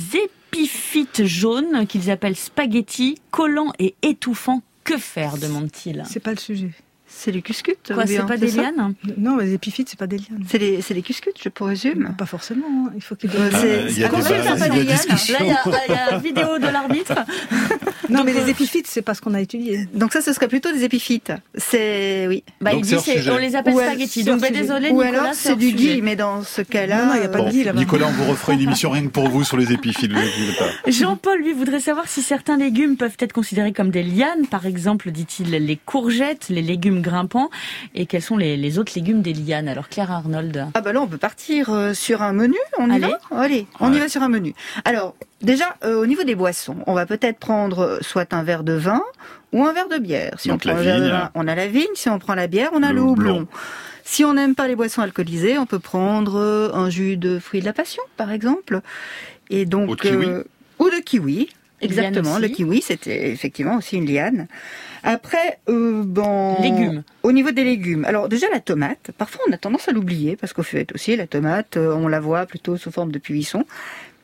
[0.60, 4.62] épiphytes jaunes qu'ils appellent spaghettis, collants et étouffants.
[4.84, 6.02] Que faire demande-t-il.
[6.08, 6.70] C'est pas le sujet.
[7.08, 7.92] C'est les cuscutes.
[7.94, 10.44] Quoi, c'est pas des lianes Non, les épiphytes, c'est pas des lianes.
[10.48, 12.14] C'est les, c'est les cuscutes, je présume.
[12.18, 12.66] Pas forcément.
[12.86, 12.92] hein.
[12.96, 14.84] Il faut qu'il y a c'est- des Ah, bases, c'est pas il y a des
[14.84, 14.98] des lianes.
[15.30, 17.14] Là, il y a, il y a vidéo de l'arbitre.
[18.10, 19.88] Non, Donc, mais euh, les épiphytes, c'est pas ce qu'on a étudié.
[19.94, 21.32] Donc ça, ce serait plutôt des épiphytes.
[21.54, 22.42] C'est oui.
[22.60, 24.24] Bah, Donc il dit, c'est- on les appelle Ou spaghettis.
[24.24, 27.24] Donc, bah, désolé, Ou Nicolas, alors c'est du gui, mais dans ce cas-là, il y
[27.24, 27.78] a pas de euh, gui là-bas.
[27.78, 30.10] Nicolas, on vous refera une émission rien que pour vous sur les épiphytes.
[30.12, 30.66] Vous inquiétez pas.
[30.90, 34.46] Jean-Paul, lui, voudrait savoir si certains légumes peuvent être considérés comme des lianes.
[34.50, 37.50] Par exemple, dit-il, les courgettes, les légumes grimpants.
[37.94, 40.66] Et quels sont les, les autres légumes des lianes Alors, Claire Arnold.
[40.74, 42.56] Ah bah là, on peut partir euh, sur un menu.
[42.78, 43.08] On y Allez.
[43.08, 43.18] va?
[43.38, 43.96] Allez, on Ouais.
[43.96, 44.54] y va sur un menu.
[44.84, 45.14] Alors,
[45.46, 48.74] déjà, euh, au niveau des boissons, on va peut-être prendre euh, soit un verre de
[48.74, 49.02] vin
[49.52, 50.34] ou un verre de bière.
[50.38, 51.12] Si Donc on prend la un verre de vigne.
[51.12, 51.94] vin, on a la vigne.
[51.94, 53.48] Si on prend la bière, on a Le le, houblon.
[54.04, 57.60] Si on n'aime pas les boissons alcoolisées, on peut prendre euh, un jus de fruits
[57.60, 58.80] de la passion, par exemple.
[59.50, 60.26] Et donc, Ou de kiwi.
[60.26, 60.44] euh,
[60.78, 61.48] ou de kiwi.
[61.82, 64.46] Exactement, le kiwi, c'était effectivement aussi une liane.
[65.02, 67.02] Après, euh, bon, Légumes.
[67.22, 70.54] Au niveau des légumes, alors déjà la tomate, parfois on a tendance à l'oublier parce
[70.54, 73.64] qu'au fait aussi la tomate, on la voit plutôt sous forme de buisson,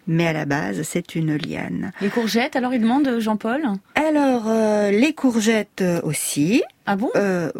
[0.06, 1.92] mais à la base c'est une liane.
[2.00, 3.62] Les courgettes, alors, il demande, Jean-Paul.
[3.94, 7.50] Alors euh, les courgettes euh, aussi, Ah bon euh,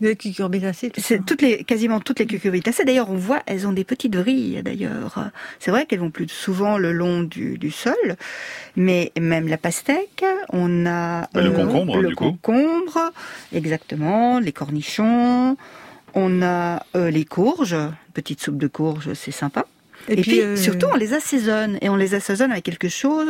[0.00, 0.92] Les cucurbitacées.
[0.98, 2.84] C'est toutes les, quasiment toutes les cucurbitacées.
[2.84, 4.62] D'ailleurs, on voit, elles ont des petites vrilles.
[4.62, 8.16] D'ailleurs, c'est vrai qu'elles vont plus souvent le long du, du, sol,
[8.76, 13.12] mais même la pastèque, on a le concombre, le du concombre,
[13.52, 15.56] exactement, les cornichons.
[16.18, 17.76] On a euh, les courges,
[18.14, 19.66] petite soupe de courges, c'est sympa.
[20.08, 20.56] Et, puis, euh...
[20.56, 21.78] surtout, on les assaisonne.
[21.80, 23.28] Et on les assaisonne avec quelque chose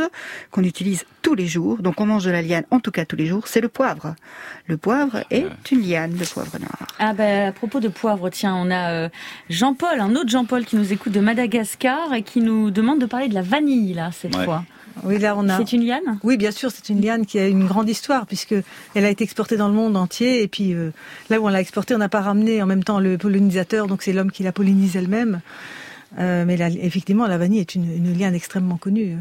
[0.51, 1.79] qu'on utilise tous les jours.
[1.79, 3.49] Donc, on mange de la liane, en tout cas tous les jours.
[3.49, 4.15] C'est le poivre.
[4.67, 6.87] Le poivre est une liane, le poivre noir.
[6.99, 9.09] Ah ben, à propos de poivre, tiens, on a euh,
[9.51, 13.29] Jean-Paul, un autre Jean-Paul qui nous écoute de Madagascar et qui nous demande de parler
[13.29, 14.45] de la vanille, là, cette Ouais.
[14.45, 14.65] fois.
[15.05, 15.59] Oui, là, on a.
[15.59, 16.19] C'est une liane?
[16.23, 18.55] Oui, bien sûr, c'est une liane qui a une grande histoire puisque
[18.95, 20.91] elle a été exportée dans le monde entier et puis euh,
[21.29, 24.03] là où on l'a exportée, on n'a pas ramené en même temps le pollinisateur, donc
[24.03, 25.41] c'est l'homme qui la pollinise elle-même.
[26.19, 29.17] Euh, mais la- effectivement, la vanille est une, une liane extrêmement connue.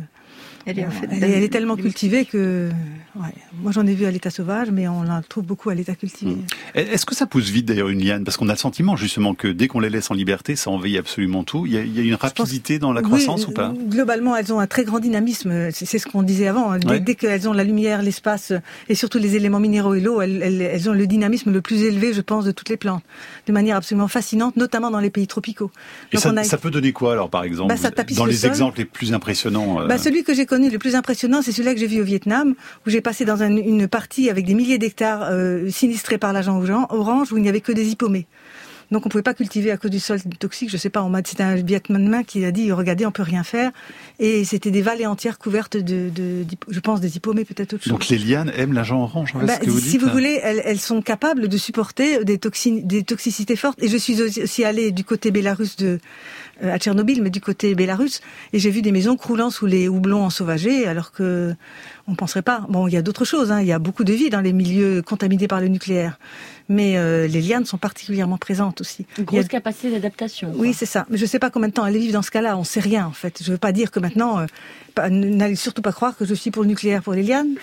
[0.66, 2.70] Elle est, en fait, Elle, est- elle est tellement cultivée que,
[3.16, 3.24] ouais,
[3.62, 6.32] moi j'en ai vu à l'état sauvage, mais on la trouve beaucoup à l'état cultivé.
[6.32, 6.46] Mm.
[6.76, 8.24] Est-ce que ça pousse vite d'ailleurs une liane?
[8.24, 10.98] Parce qu'on a le sentiment justement que dès qu'on les laisse en liberté, ça envahit
[10.98, 11.66] absolument tout.
[11.66, 13.74] Il y a, il y a une rapidité dans la croissance Oui, ou pas?
[13.90, 15.70] Globalement, elles ont un très grand dynamisme.
[15.72, 16.78] C'est ce qu'on disait avant.
[16.78, 17.00] Dès, Ouais.
[17.00, 18.54] dès qu'elles ont la lumière, l'espace
[18.90, 21.82] et surtout les éléments minéraux et l'eau, elles, elles- elles ont le dynamisme le plus
[21.84, 23.04] élevé, je pense, de toutes les plantes,
[23.48, 25.72] de manière absolument fascinante, notamment dans les pays tropicaux.
[26.12, 28.26] Et Donc ça, on a- ça peut donner quoi alors par exemple Bah, ça Dans
[28.26, 28.50] le les sol.
[28.50, 31.74] exemples les plus impressionnants euh, Bah, celui que j'ai connu le plus impressionnant, c'est celui-là
[31.74, 32.54] que j'ai vu au Vietnam,
[32.86, 36.58] où j'ai passé dans un- une partie avec des milliers d'hectares euh, sinistrés par l'agent
[36.60, 38.28] oran- orange, où il n'y avait que des hippomées.
[38.92, 40.70] Donc on pouvait pas cultiver à cause du sol toxique.
[40.70, 43.44] Je sais pas, on m'a c'était un Vietnamien qui a dit regardez, on peut rien
[43.44, 43.72] faire.
[44.20, 46.12] Et c'était des vallées entières couvertes de,
[46.70, 47.92] je pense, des hippomées, peut-être autre chose.
[47.92, 50.40] Donc les lianes aiment l'agent orange, voilà Bah, ce que vous si dites vous voulez,
[50.44, 53.82] elles, elles sont capables de supporter des, toxines, des toxicités fortes.
[53.82, 55.98] Et je suis aussi aussi allée du côté bélarus de
[56.64, 58.22] euh, à Tchernobyl, mais du côté bélarus,
[58.54, 61.56] et j'ai vu des maisons croulant sous les houblons ensauvagés, alors que
[62.08, 62.66] on penserait pas.
[62.70, 63.52] Bon, il y a d'autres choses.
[63.52, 63.62] Hein.
[63.62, 66.20] Il y a beaucoup de vie dans les milieux contaminés par le nucléaire,
[66.70, 69.06] mais euh, les lianes sont particulièrement présentes aussi.
[69.18, 70.52] Une a- grosse capacité d'adaptation.
[70.56, 71.06] oui, c'est ça.
[71.10, 72.58] Mais je sais pas combien de temps elles vivent dans ce cas-là.
[72.58, 73.42] On sait rien, en fait.
[73.44, 74.46] Je veux pas dire que maintenant, euh,
[74.96, 77.56] pas- n'allez surtout pas croire que je suis pour le nucléaire pour les lianes.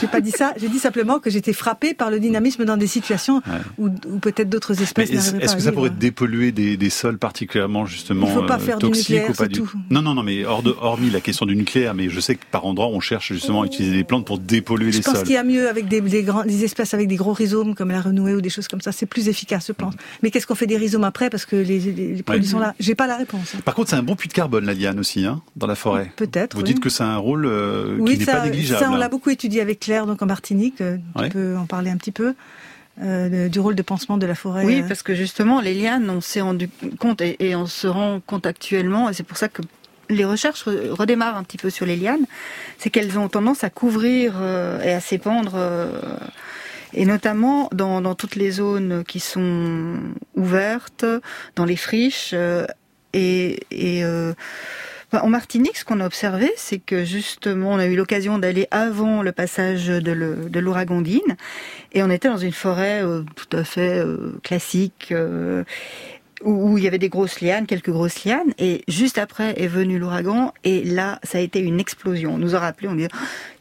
[0.00, 0.52] J'ai pas dit ça.
[0.58, 3.42] J'ai dit simplement que j'étais frappée par le dynamisme dans des situations
[3.78, 7.18] où, où peut-être d'autres Mais espèces est-ce est-ce que ça pourrait dépolluer des, des sols
[7.18, 9.70] particulièrement justement Il faut pas euh, faire du toxiques nucléaire, ou pas c'est du tout.
[9.90, 12.44] Non, non, non, mais hors de, hormis la question du nucléaire, mais je sais que
[12.50, 15.24] par endroits on cherche justement à utiliser des plantes pour dépolluer Je les pense sols.
[15.24, 17.90] qu'il y a mieux avec des, des, grands, des espèces avec des gros rhizomes comme
[17.90, 18.92] la renouée ou des choses comme ça.
[18.92, 19.94] C'est plus efficace, je pense.
[20.22, 22.50] Mais qu'est-ce qu'on fait des rhizomes après parce que les, les- les produits Ouais.
[22.50, 22.74] sont là?
[22.78, 23.54] J'ai pas la réponse.
[23.56, 23.60] hein.
[23.64, 26.12] Par contre, c'est un bon puits de carbone la liane aussi, hein, dans la forêt.
[26.16, 26.54] Peut-être.
[26.54, 26.68] Vous oui.
[26.68, 28.80] dites que c'est un rôle euh, Oui, qui n'est ça, pas négligeable.
[28.84, 28.98] ça, on hein.
[28.98, 30.80] l'a beaucoup étudié avec Claire, donc en Martinique.
[30.80, 31.24] euh, Ouais.
[31.24, 32.34] Tu peux en parler un petit peu
[33.02, 34.64] euh, du rôle de pansement de la forêt.
[34.64, 34.88] Oui, euh.
[34.88, 36.68] parce que justement, les lianes, on s'est rendu
[36.98, 39.62] compte et, et on se rend compte actuellement, et c'est pour ça que
[40.08, 42.24] les recherches re- redémarrent un petit peu sur les lianes,
[42.78, 45.90] c'est qu'elles ont tendance à couvrir euh, et à s'épandre, euh,
[46.96, 50.00] et notamment dans, dans toutes les zones qui sont
[50.34, 51.04] ouvertes,
[51.54, 52.66] dans les friches, euh,
[53.12, 53.60] et,
[54.04, 54.32] euh,
[55.12, 59.22] en Martinique, ce qu'on a observé, c'est que justement, on a eu l'occasion d'aller avant
[59.22, 60.60] le passage de le- de
[61.92, 64.02] et on était dans une forêt euh, tout à fait
[64.42, 65.14] classique,
[66.44, 69.98] où, il y avait des grosses lianes, quelques grosses lianes, et juste après est venu
[69.98, 72.34] l'ouragan, et là, ça a été une explosion.
[72.34, 73.08] On nous a rappelé, on dit,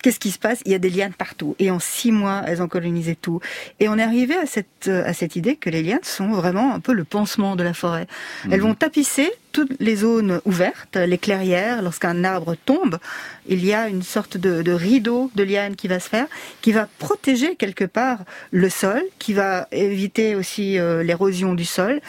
[0.06, 0.62] qu'est-ce qui se passe?
[0.65, 1.56] Il y a des lianes partout.
[1.58, 3.39] Et en six mois, elles ont colonisé tout.
[3.80, 6.76] Et on est arrivé à cette, euh, à cette idée que les lianes sont vraiment
[6.76, 8.06] un peu le pansement de la forêt.
[8.52, 11.82] Elles vont tapisser toutes les zones ouvertes, les clairières.
[11.82, 13.00] Lorsqu'un arbre tombe,
[13.48, 16.28] il y a une sorte de, de rideau de lianes qui va se faire,
[16.62, 18.20] qui va protéger quelque part
[18.52, 22.02] le sol, qui va éviter aussi euh, l'érosion du sol,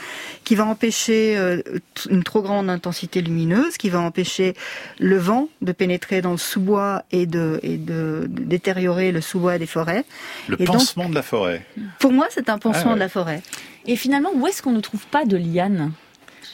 [0.45, 1.63] qui va empêcher euh,
[2.11, 4.55] une trop grande intensité lumineuse, qui va empêcher
[4.99, 9.59] le vent de pénétrer dans le sous-bois et de, et de, de détériorer le sous-bois
[9.59, 10.05] des forêts.
[10.49, 11.65] Le Et donc- pansement de la forêt.
[12.01, 12.95] Pour moi, c'est un pansement Ah ouais.
[12.95, 13.43] de la forêt.
[13.87, 15.93] Et finalement, où est-ce qu'on ne trouve pas de lianes?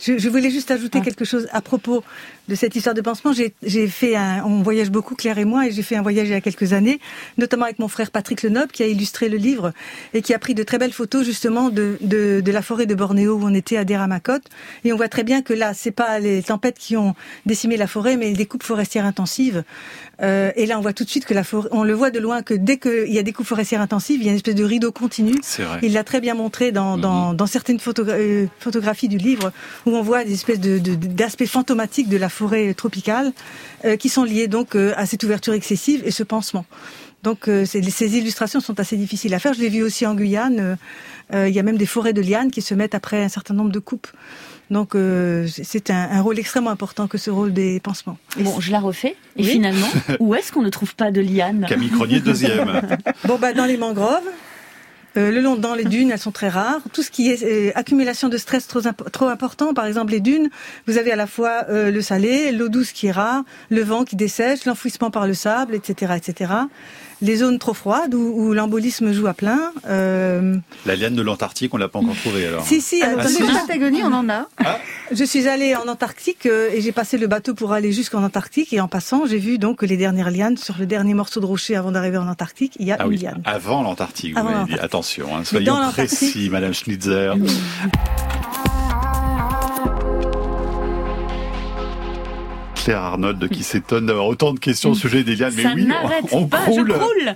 [0.04, 1.04] Je, je voulais juste ajouter Ah.
[1.04, 2.02] quelque chose à propos
[2.48, 3.32] de cette histoire de pansement.
[3.62, 6.32] J'ai fait un, on voyage beaucoup Claire et moi, et j'ai fait un voyage il
[6.32, 6.98] y a quelques années,
[7.38, 9.72] notamment avec mon frère Patrick Lenoble qui a illustré le livre
[10.12, 12.94] et qui a pris de très belles photos justement de de, de la forêt de
[12.96, 14.42] Bornéo où on était à Deramacote.
[14.84, 17.14] Et on voit très bien que là, c'est pas les tempêtes qui ont
[17.46, 19.62] décimé la forêt, mais des coupes forestières intensives.
[20.20, 22.18] Euh, et là, on voit tout de suite que la forêt, on le voit de
[22.18, 24.54] loin que dès qu'il y a des coupes forestières intensives, il y a une espèce
[24.54, 25.34] de rideau continu.
[25.42, 25.78] C'est vrai.
[25.82, 29.52] Il l'a très bien montré dans, dans, dans certaines photogra- euh, photographies du livre
[29.86, 33.32] où on voit des espèces de, de- d'aspects fantomatiques de la forêt tropicale
[33.84, 36.64] euh, qui sont liés donc euh, à cette ouverture excessive et ce pansement.
[37.22, 39.54] Donc euh, ces illustrations sont assez difficiles à faire.
[39.54, 40.58] Je l'ai vu aussi en Guyane.
[40.60, 40.76] euh,
[41.34, 43.54] euh, il y a même des forêts de lianes qui se mettent après un certain
[43.54, 44.08] nombre de coupes.
[44.70, 48.18] Donc euh, c'est- un, un rôle extrêmement important que ce rôle des pansements.
[48.38, 49.14] Bon, je la refais.
[49.36, 49.50] Et Oui.
[49.50, 51.66] finalement, où est-ce qu'on ne trouve pas de lianes?
[51.68, 52.80] Camille Cronier, deuxième.
[53.24, 54.28] Bon, bah, dans les mangroves,
[55.18, 56.80] Euh, le long dans les dunes, elles sont très rares.
[56.92, 60.20] Tout ce qui est euh, accumulation de stress trop, imp- trop important, par exemple les
[60.20, 60.48] dunes,
[60.86, 64.04] vous avez à la fois euh, le salé, l'eau douce qui est rare, le vent
[64.04, 66.52] qui dessèche, l'enfouissement par le sable, etc., etc.
[67.22, 69.72] Les zones trop froides où, où l'embolisme joue à plein.
[69.88, 70.56] Euh,
[70.86, 72.66] La liane de l'Antarctique, on l'a pas encore trouvée alors.
[72.66, 73.42] si, si, Alors, alors, si.
[73.44, 74.48] en Patagonie, on en a.
[75.12, 78.72] je suis allée en Antarctique euh, et j'ai passé le bateau pour aller jusqu'en Antarctique
[78.72, 81.46] et en passant, j'ai vu donc que les dernières lianes sur le dernier morceau de
[81.46, 83.40] rocher avant d'arriver en Antarctique, il y a Ah une oui, liane.
[83.44, 84.74] avant l'Antarctique, vous dit.
[84.80, 87.34] Attention, hein, soyons précis, Madame Schnitzer.
[92.84, 95.52] Claire Arnold qui s'étonne d'avoir autant de questions au sujet des lianes.
[95.56, 97.34] Mais Ça oui, n'arrête on, on pas, croule.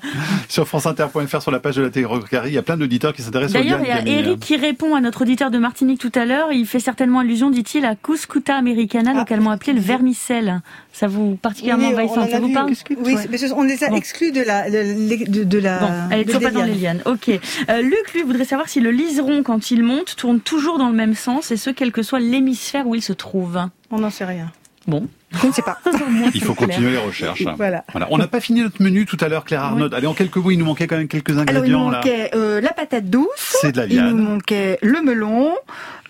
[0.48, 2.06] Sur franceinter.fr, sur la page de la télé
[2.46, 4.02] il y a plein d'auditeurs qui s'intéressent aux D'ailleurs, lianes.
[4.06, 4.18] il y a.
[4.20, 6.52] Eric qui répond à notre auditeur de Martinique tout à l'heure.
[6.52, 9.18] Il fait certainement allusion, dit-il, à Cuscuta americana, Ah.
[9.18, 10.60] localement appelé le vermicelle.
[10.92, 12.72] Ça vous particulièrement Oui, on ça vous parle
[13.04, 13.26] Oui, Ouais.
[13.30, 13.96] mais on les a Bon.
[13.96, 15.78] exclus de la, de, de, de la.
[15.78, 17.00] Bon, elle est de toujours pas dans les lianes.
[17.06, 17.12] lianes.
[17.12, 17.28] Ok.
[17.28, 20.94] Euh, Luc, lui, voudrait savoir si le liseron, quand il monte, tourne toujours dans le
[20.96, 23.60] même sens, et ce, quel que soit l'hémisphère où il se trouve.
[23.90, 24.50] On n'en sait rien.
[24.86, 25.06] Bon.
[25.40, 25.78] Je ne sais pas.
[26.34, 27.42] Il faut continuer les recherches.
[27.56, 27.84] Voilà.
[27.92, 28.08] Voilà.
[28.10, 29.92] On n'a pas fini notre menu tout à l'heure, Claire Arnaud.
[29.94, 31.84] Allez, en quelques mots, il nous manquait quand même quelques Alors, il ingrédients.
[31.86, 31.96] nous là.
[31.98, 33.26] manquait euh, la patate douce,
[33.60, 35.52] C'est de la il nous manquait le melon,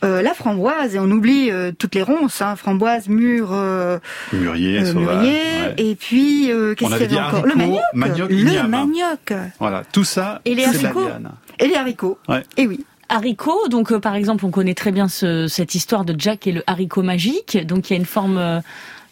[0.05, 3.99] euh, la framboise, et on oublie euh, toutes les ronces, hein, framboise, mûre, euh,
[4.33, 5.17] Mûrier, euh, sauvage.
[5.17, 5.75] mûrier, ouais.
[5.79, 10.05] et puis, euh, qu'est-ce qu'il y avait encore Le manioc, manioc, le manioc, Voilà, tout
[10.05, 11.31] ça, Et les c'est de la haricots liane.
[11.59, 12.19] et les haricots.
[12.29, 12.43] Ouais.
[12.57, 12.85] Et oui.
[13.09, 16.53] Haricots, donc euh, par exemple, on connaît très bien ce- cette histoire de Jack et
[16.53, 17.57] le haricot magique.
[17.65, 18.59] Donc il y a une forme euh,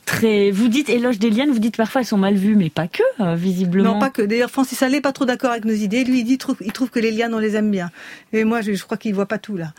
[0.04, 0.50] très.
[0.50, 3.02] Vous dites éloge des lianes, vous dites parfois elles sont mal vues, mais pas que,
[3.20, 3.94] euh, visiblement.
[3.94, 4.22] Non, pas que.
[4.22, 6.04] D'ailleurs, Francis Allais pas trop d'accord avec nos idées.
[6.04, 7.90] Lui, il dit, trouve, il trouve que les lianes, on les aime bien.
[8.32, 9.72] Et moi, je, je crois qu'il voit pas tout là.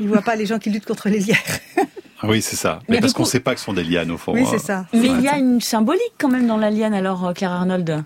[0.00, 1.36] Il voit pas les gens qui luttent contre les lières.
[2.22, 2.78] Ah Oui, c'est ça.
[2.88, 4.32] Mais Mais parce qu'on coup- sait pas que ce sont des lianes au fond.
[4.32, 4.48] Oui, hein.
[4.50, 4.86] c'est ça.
[4.94, 8.04] Mais il y a une symbolique quand même dans la liane, alors, euh, Claire Arnold.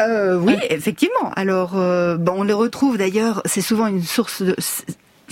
[0.00, 1.30] Euh, oui, effectivement.
[1.36, 3.42] Alors, euh, bon, on les retrouve d'ailleurs.
[3.44, 4.56] C'est souvent une source de.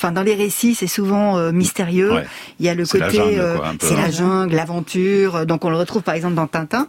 [0.02, 2.12] Enfin, dans les récits, c'est souvent euh, mystérieux.
[2.12, 2.26] Ouais.
[2.58, 3.98] Il y a le C'est la côté, euh, c'est hein.
[4.02, 5.46] la jungle, l'aventure.
[5.46, 6.88] Donc, on le retrouve par exemple dans Tintin.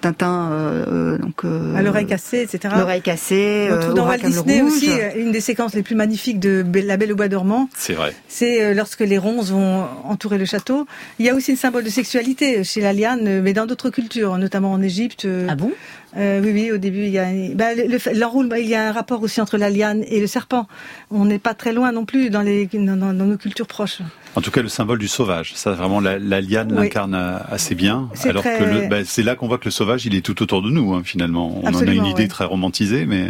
[0.00, 2.74] Tintin, euh, euh, donc euh, À l'oreille cassée, etc.
[2.78, 4.72] l'oreille cassée, On euh, trouve dans Walt Oracle Disney rouge.
[4.72, 7.68] aussi euh, une des séquences les plus magnifiques de La Belle au Bois dormant.
[7.76, 8.14] C'est vrai.
[8.28, 10.86] C'est euh, lorsque les ronces vont entourer le château.
[11.18, 13.90] Il y a aussi une symbole de sexualité chez la liane, euh, mais dans d'autres
[13.90, 15.24] cultures, notamment en Égypte.
[15.24, 15.70] euh, Ah bon?
[16.16, 18.88] Euh, oui, oui, au début, il y a, bah, le- le- l'enroulement, il y a
[18.88, 20.66] un rapport aussi entre la liane et le serpent.
[21.12, 23.98] On n'est pas très loin non plus dans, les, dans, dans- dans nos cultures proches.
[24.36, 25.52] En tout cas, le symbole du sauvage.
[25.56, 26.84] Ça, vraiment, la, la liane Oui.
[26.84, 27.14] l'incarne
[27.50, 28.08] assez bien.
[28.14, 30.40] C'est Alors très- que bah, c'est là qu'on voit que le sauvage, il est tout
[30.42, 31.60] autour de nous, hein, finalement.
[31.64, 32.28] On en a une idée ouais.
[32.28, 33.26] très romantisée, mais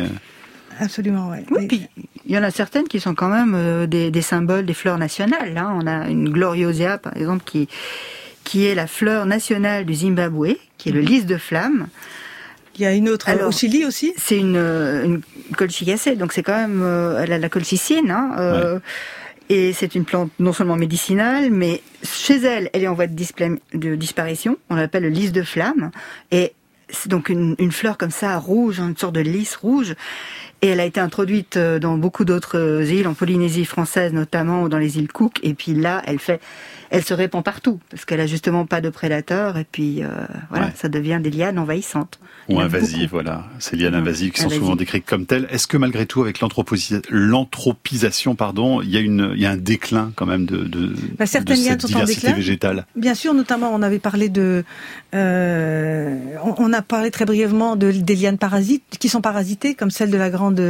[0.78, 1.44] Absolument, ouais.
[1.50, 1.82] Oui, puis
[2.26, 4.96] il y en a certaines qui sont quand même euh, des, des symboles des fleurs
[4.98, 5.56] nationales.
[5.58, 5.72] Hein.
[5.78, 7.68] On a une gloriosia, par exemple, qui
[8.44, 11.86] qui est la fleur nationale du Zimbabwe, qui est le lys de flamme.
[12.76, 14.12] Il y a une autre Alors- au Chili aussi.
[14.16, 15.20] C'est une, euh, une
[15.56, 18.10] colchicacée, donc c'est quand même euh, elle a la colchicine.
[18.10, 18.78] Hein, euh,
[19.50, 23.96] Et c'est une plante non seulement médicinale, mais chez elle, elle est en voie de,
[23.96, 24.56] disparition.
[24.70, 25.90] On l'appelle le lys de flamme.
[26.30, 26.52] Et
[26.88, 29.96] c'est donc une, fleur comme ça, rouge, une sorte de lys rouge.
[30.62, 34.62] Et elle a été introduite euh, dans beaucoup d'autres euh, îles, en Polynésie française notamment,
[34.62, 35.40] ou dans les îles Cook.
[35.42, 36.40] Et puis là, elle fait,
[36.90, 39.57] elle se répand partout parce qu'elle a justement pas de prédateurs.
[39.59, 40.09] Et puis euh,
[40.50, 40.72] voilà, Ouais.
[40.76, 42.18] ça devient des lianes envahissantes.
[42.48, 43.44] Ou invasives, voilà.
[43.61, 44.62] Ces lianes invasives qui sont invasives.
[44.62, 45.46] souvent décrites comme telles.
[45.50, 49.57] Est-ce que malgré tout, avec l'anthropisation, pardon, il y a une, il y a un
[49.57, 52.37] déclin quand même de, de, Bah, certaines de lianes cette sont en diversité déclin.
[52.37, 52.87] végétale?
[52.96, 54.64] Bien sûr, notamment, on avait parlé de,
[55.14, 59.90] euh, on, on a parlé très brièvement de, des lianes parasites qui sont parasitées, comme
[59.90, 60.61] celle de la grande,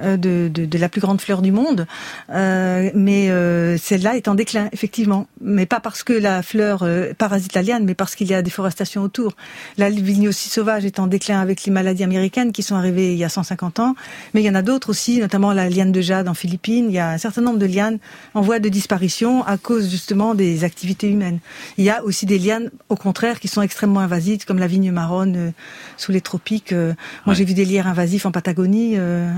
[0.00, 1.86] euh, de, de, de la plus grande fleur du monde.
[2.30, 5.26] Euh, mais euh, celle-là est en déclin, effectivement.
[5.50, 8.40] Mais pas parce que la fleur euh, parasite la liane, mais parce qu'il y a
[8.42, 9.34] déforestation autour.
[9.78, 13.18] La vigne aussi sauvage est en déclin avec les maladies américaines qui sont arrivées il
[13.18, 13.94] y a 150 ans.
[14.32, 16.86] Mais il y en a d'autres aussi, notamment la liane de jade en Philippines.
[16.88, 17.98] Il y a un certain nombre de lianes
[18.34, 21.40] en voie de disparition à cause justement des activités humaines.
[21.78, 24.92] Il y a aussi des lianes, au contraire, qui sont extrêmement invasives, comme la vigne
[24.92, 25.50] marronne euh,
[25.96, 26.72] sous les tropiques.
[26.72, 26.94] Euh,
[27.26, 28.94] Moi, j'ai vu des lierres invasifs en Patagonie.
[28.98, 29.28] euh,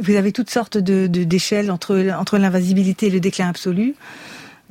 [0.00, 3.94] vous avez toutes sortes de- d'échelles entre entre l'invasibilité et le déclin absolu.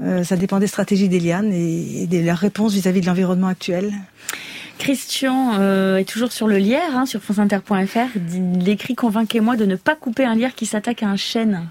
[0.01, 3.91] Euh, ça dépend des stratégies des lianes et, de leur réponse vis-à-vis de l'environnement actuel.
[4.79, 8.17] Christian euh, est toujours sur le lierre, hein, sur franceinter.fr.
[8.33, 11.67] Il écrit Convainquez-moi de ne pas couper un lierre qui s'attaque à un chêne.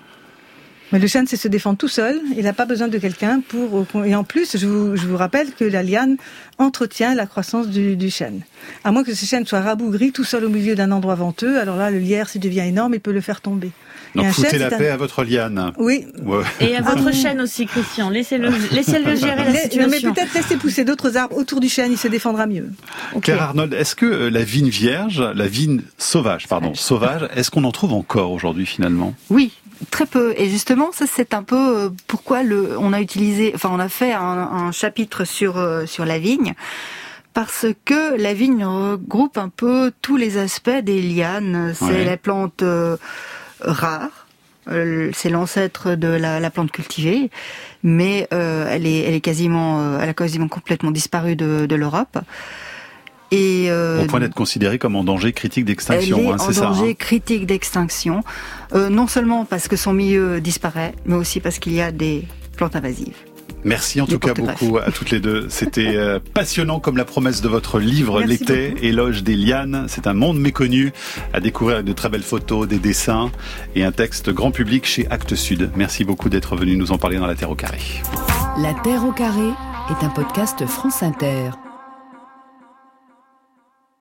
[0.92, 2.20] Mais le chêne, c'est se défendre tout seul.
[2.36, 3.86] Il n'a pas besoin de quelqu'un pour.
[4.04, 6.16] Et en plus, je vous, je vous rappelle que la liane
[6.58, 8.40] entretient la croissance du, du chêne.
[8.84, 11.76] À moins que ce chêne soit rabougri tout seul au milieu d'un endroit venteux, alors
[11.76, 13.70] là, le lierre, s'il devient énorme, il peut le faire tomber.
[14.14, 15.72] Donc foutez chêne, la un- paix à votre liane.
[15.78, 16.04] Oui.
[16.22, 16.42] Ouais.
[16.60, 18.10] Et à votre chêne aussi, Christian.
[18.10, 20.12] Laissez-le laissez -le gérer la Les- non, mais situation.
[20.12, 22.68] peut-être laisser pousser d'autres arbres autour du chêne, il se défendra mieux.
[23.14, 23.22] Ok.
[23.24, 27.64] Claire Arnold, est-ce que euh, la vigne vierge, la vigne sauvage, pardon, sauvage, est-ce qu'on
[27.64, 29.14] en trouve encore aujourd'hui finalement?
[29.30, 29.52] Oui,
[29.90, 30.34] Très peu.
[30.36, 33.88] Et justement, ça c'est un peu euh, pourquoi le, on a utilisé, enfin on a
[33.88, 36.54] fait un, un chapitre sur euh, sur la vigne
[37.34, 41.72] parce que la vigne regroupe un peu tous les aspects des lianes.
[41.74, 42.04] C'est Ouais.
[42.04, 42.96] la plante euh,
[43.60, 44.10] rare.
[45.12, 47.32] C'est l'ancêtre de la, la plante cultivée,
[47.82, 52.16] mais euh, elle est, elle est quasiment, elle a quasiment complètement disparu de, de l'Europe.
[53.32, 56.38] Et euh, Au point d'être considérée comme en danger critique elle d'extinction, est hein, en
[56.38, 56.66] c'est ça.
[56.66, 56.94] danger hein.
[56.98, 58.22] critique d'extinction,
[58.74, 62.26] euh, non seulement parce que son milieu disparaît, mais aussi parce qu'il y a des
[62.58, 63.16] plantes invasives.
[63.64, 65.46] Merci en tout cas beaucoup à toutes les deux.
[65.48, 68.74] C'était euh, passionnant comme la promesse de votre livre beaucoup.
[68.82, 69.86] Éloge des lianes.
[69.88, 70.92] C'est un monde méconnu
[71.32, 73.30] à découvrir avec de très belles photos, des dessins
[73.74, 75.70] et un texte grand public chez Actes Sud.
[75.76, 77.78] Merci beaucoup d'être venu nous en parler dans la Terre au carré.
[78.58, 79.48] La Terre au carré
[79.90, 81.50] est un podcast France Inter.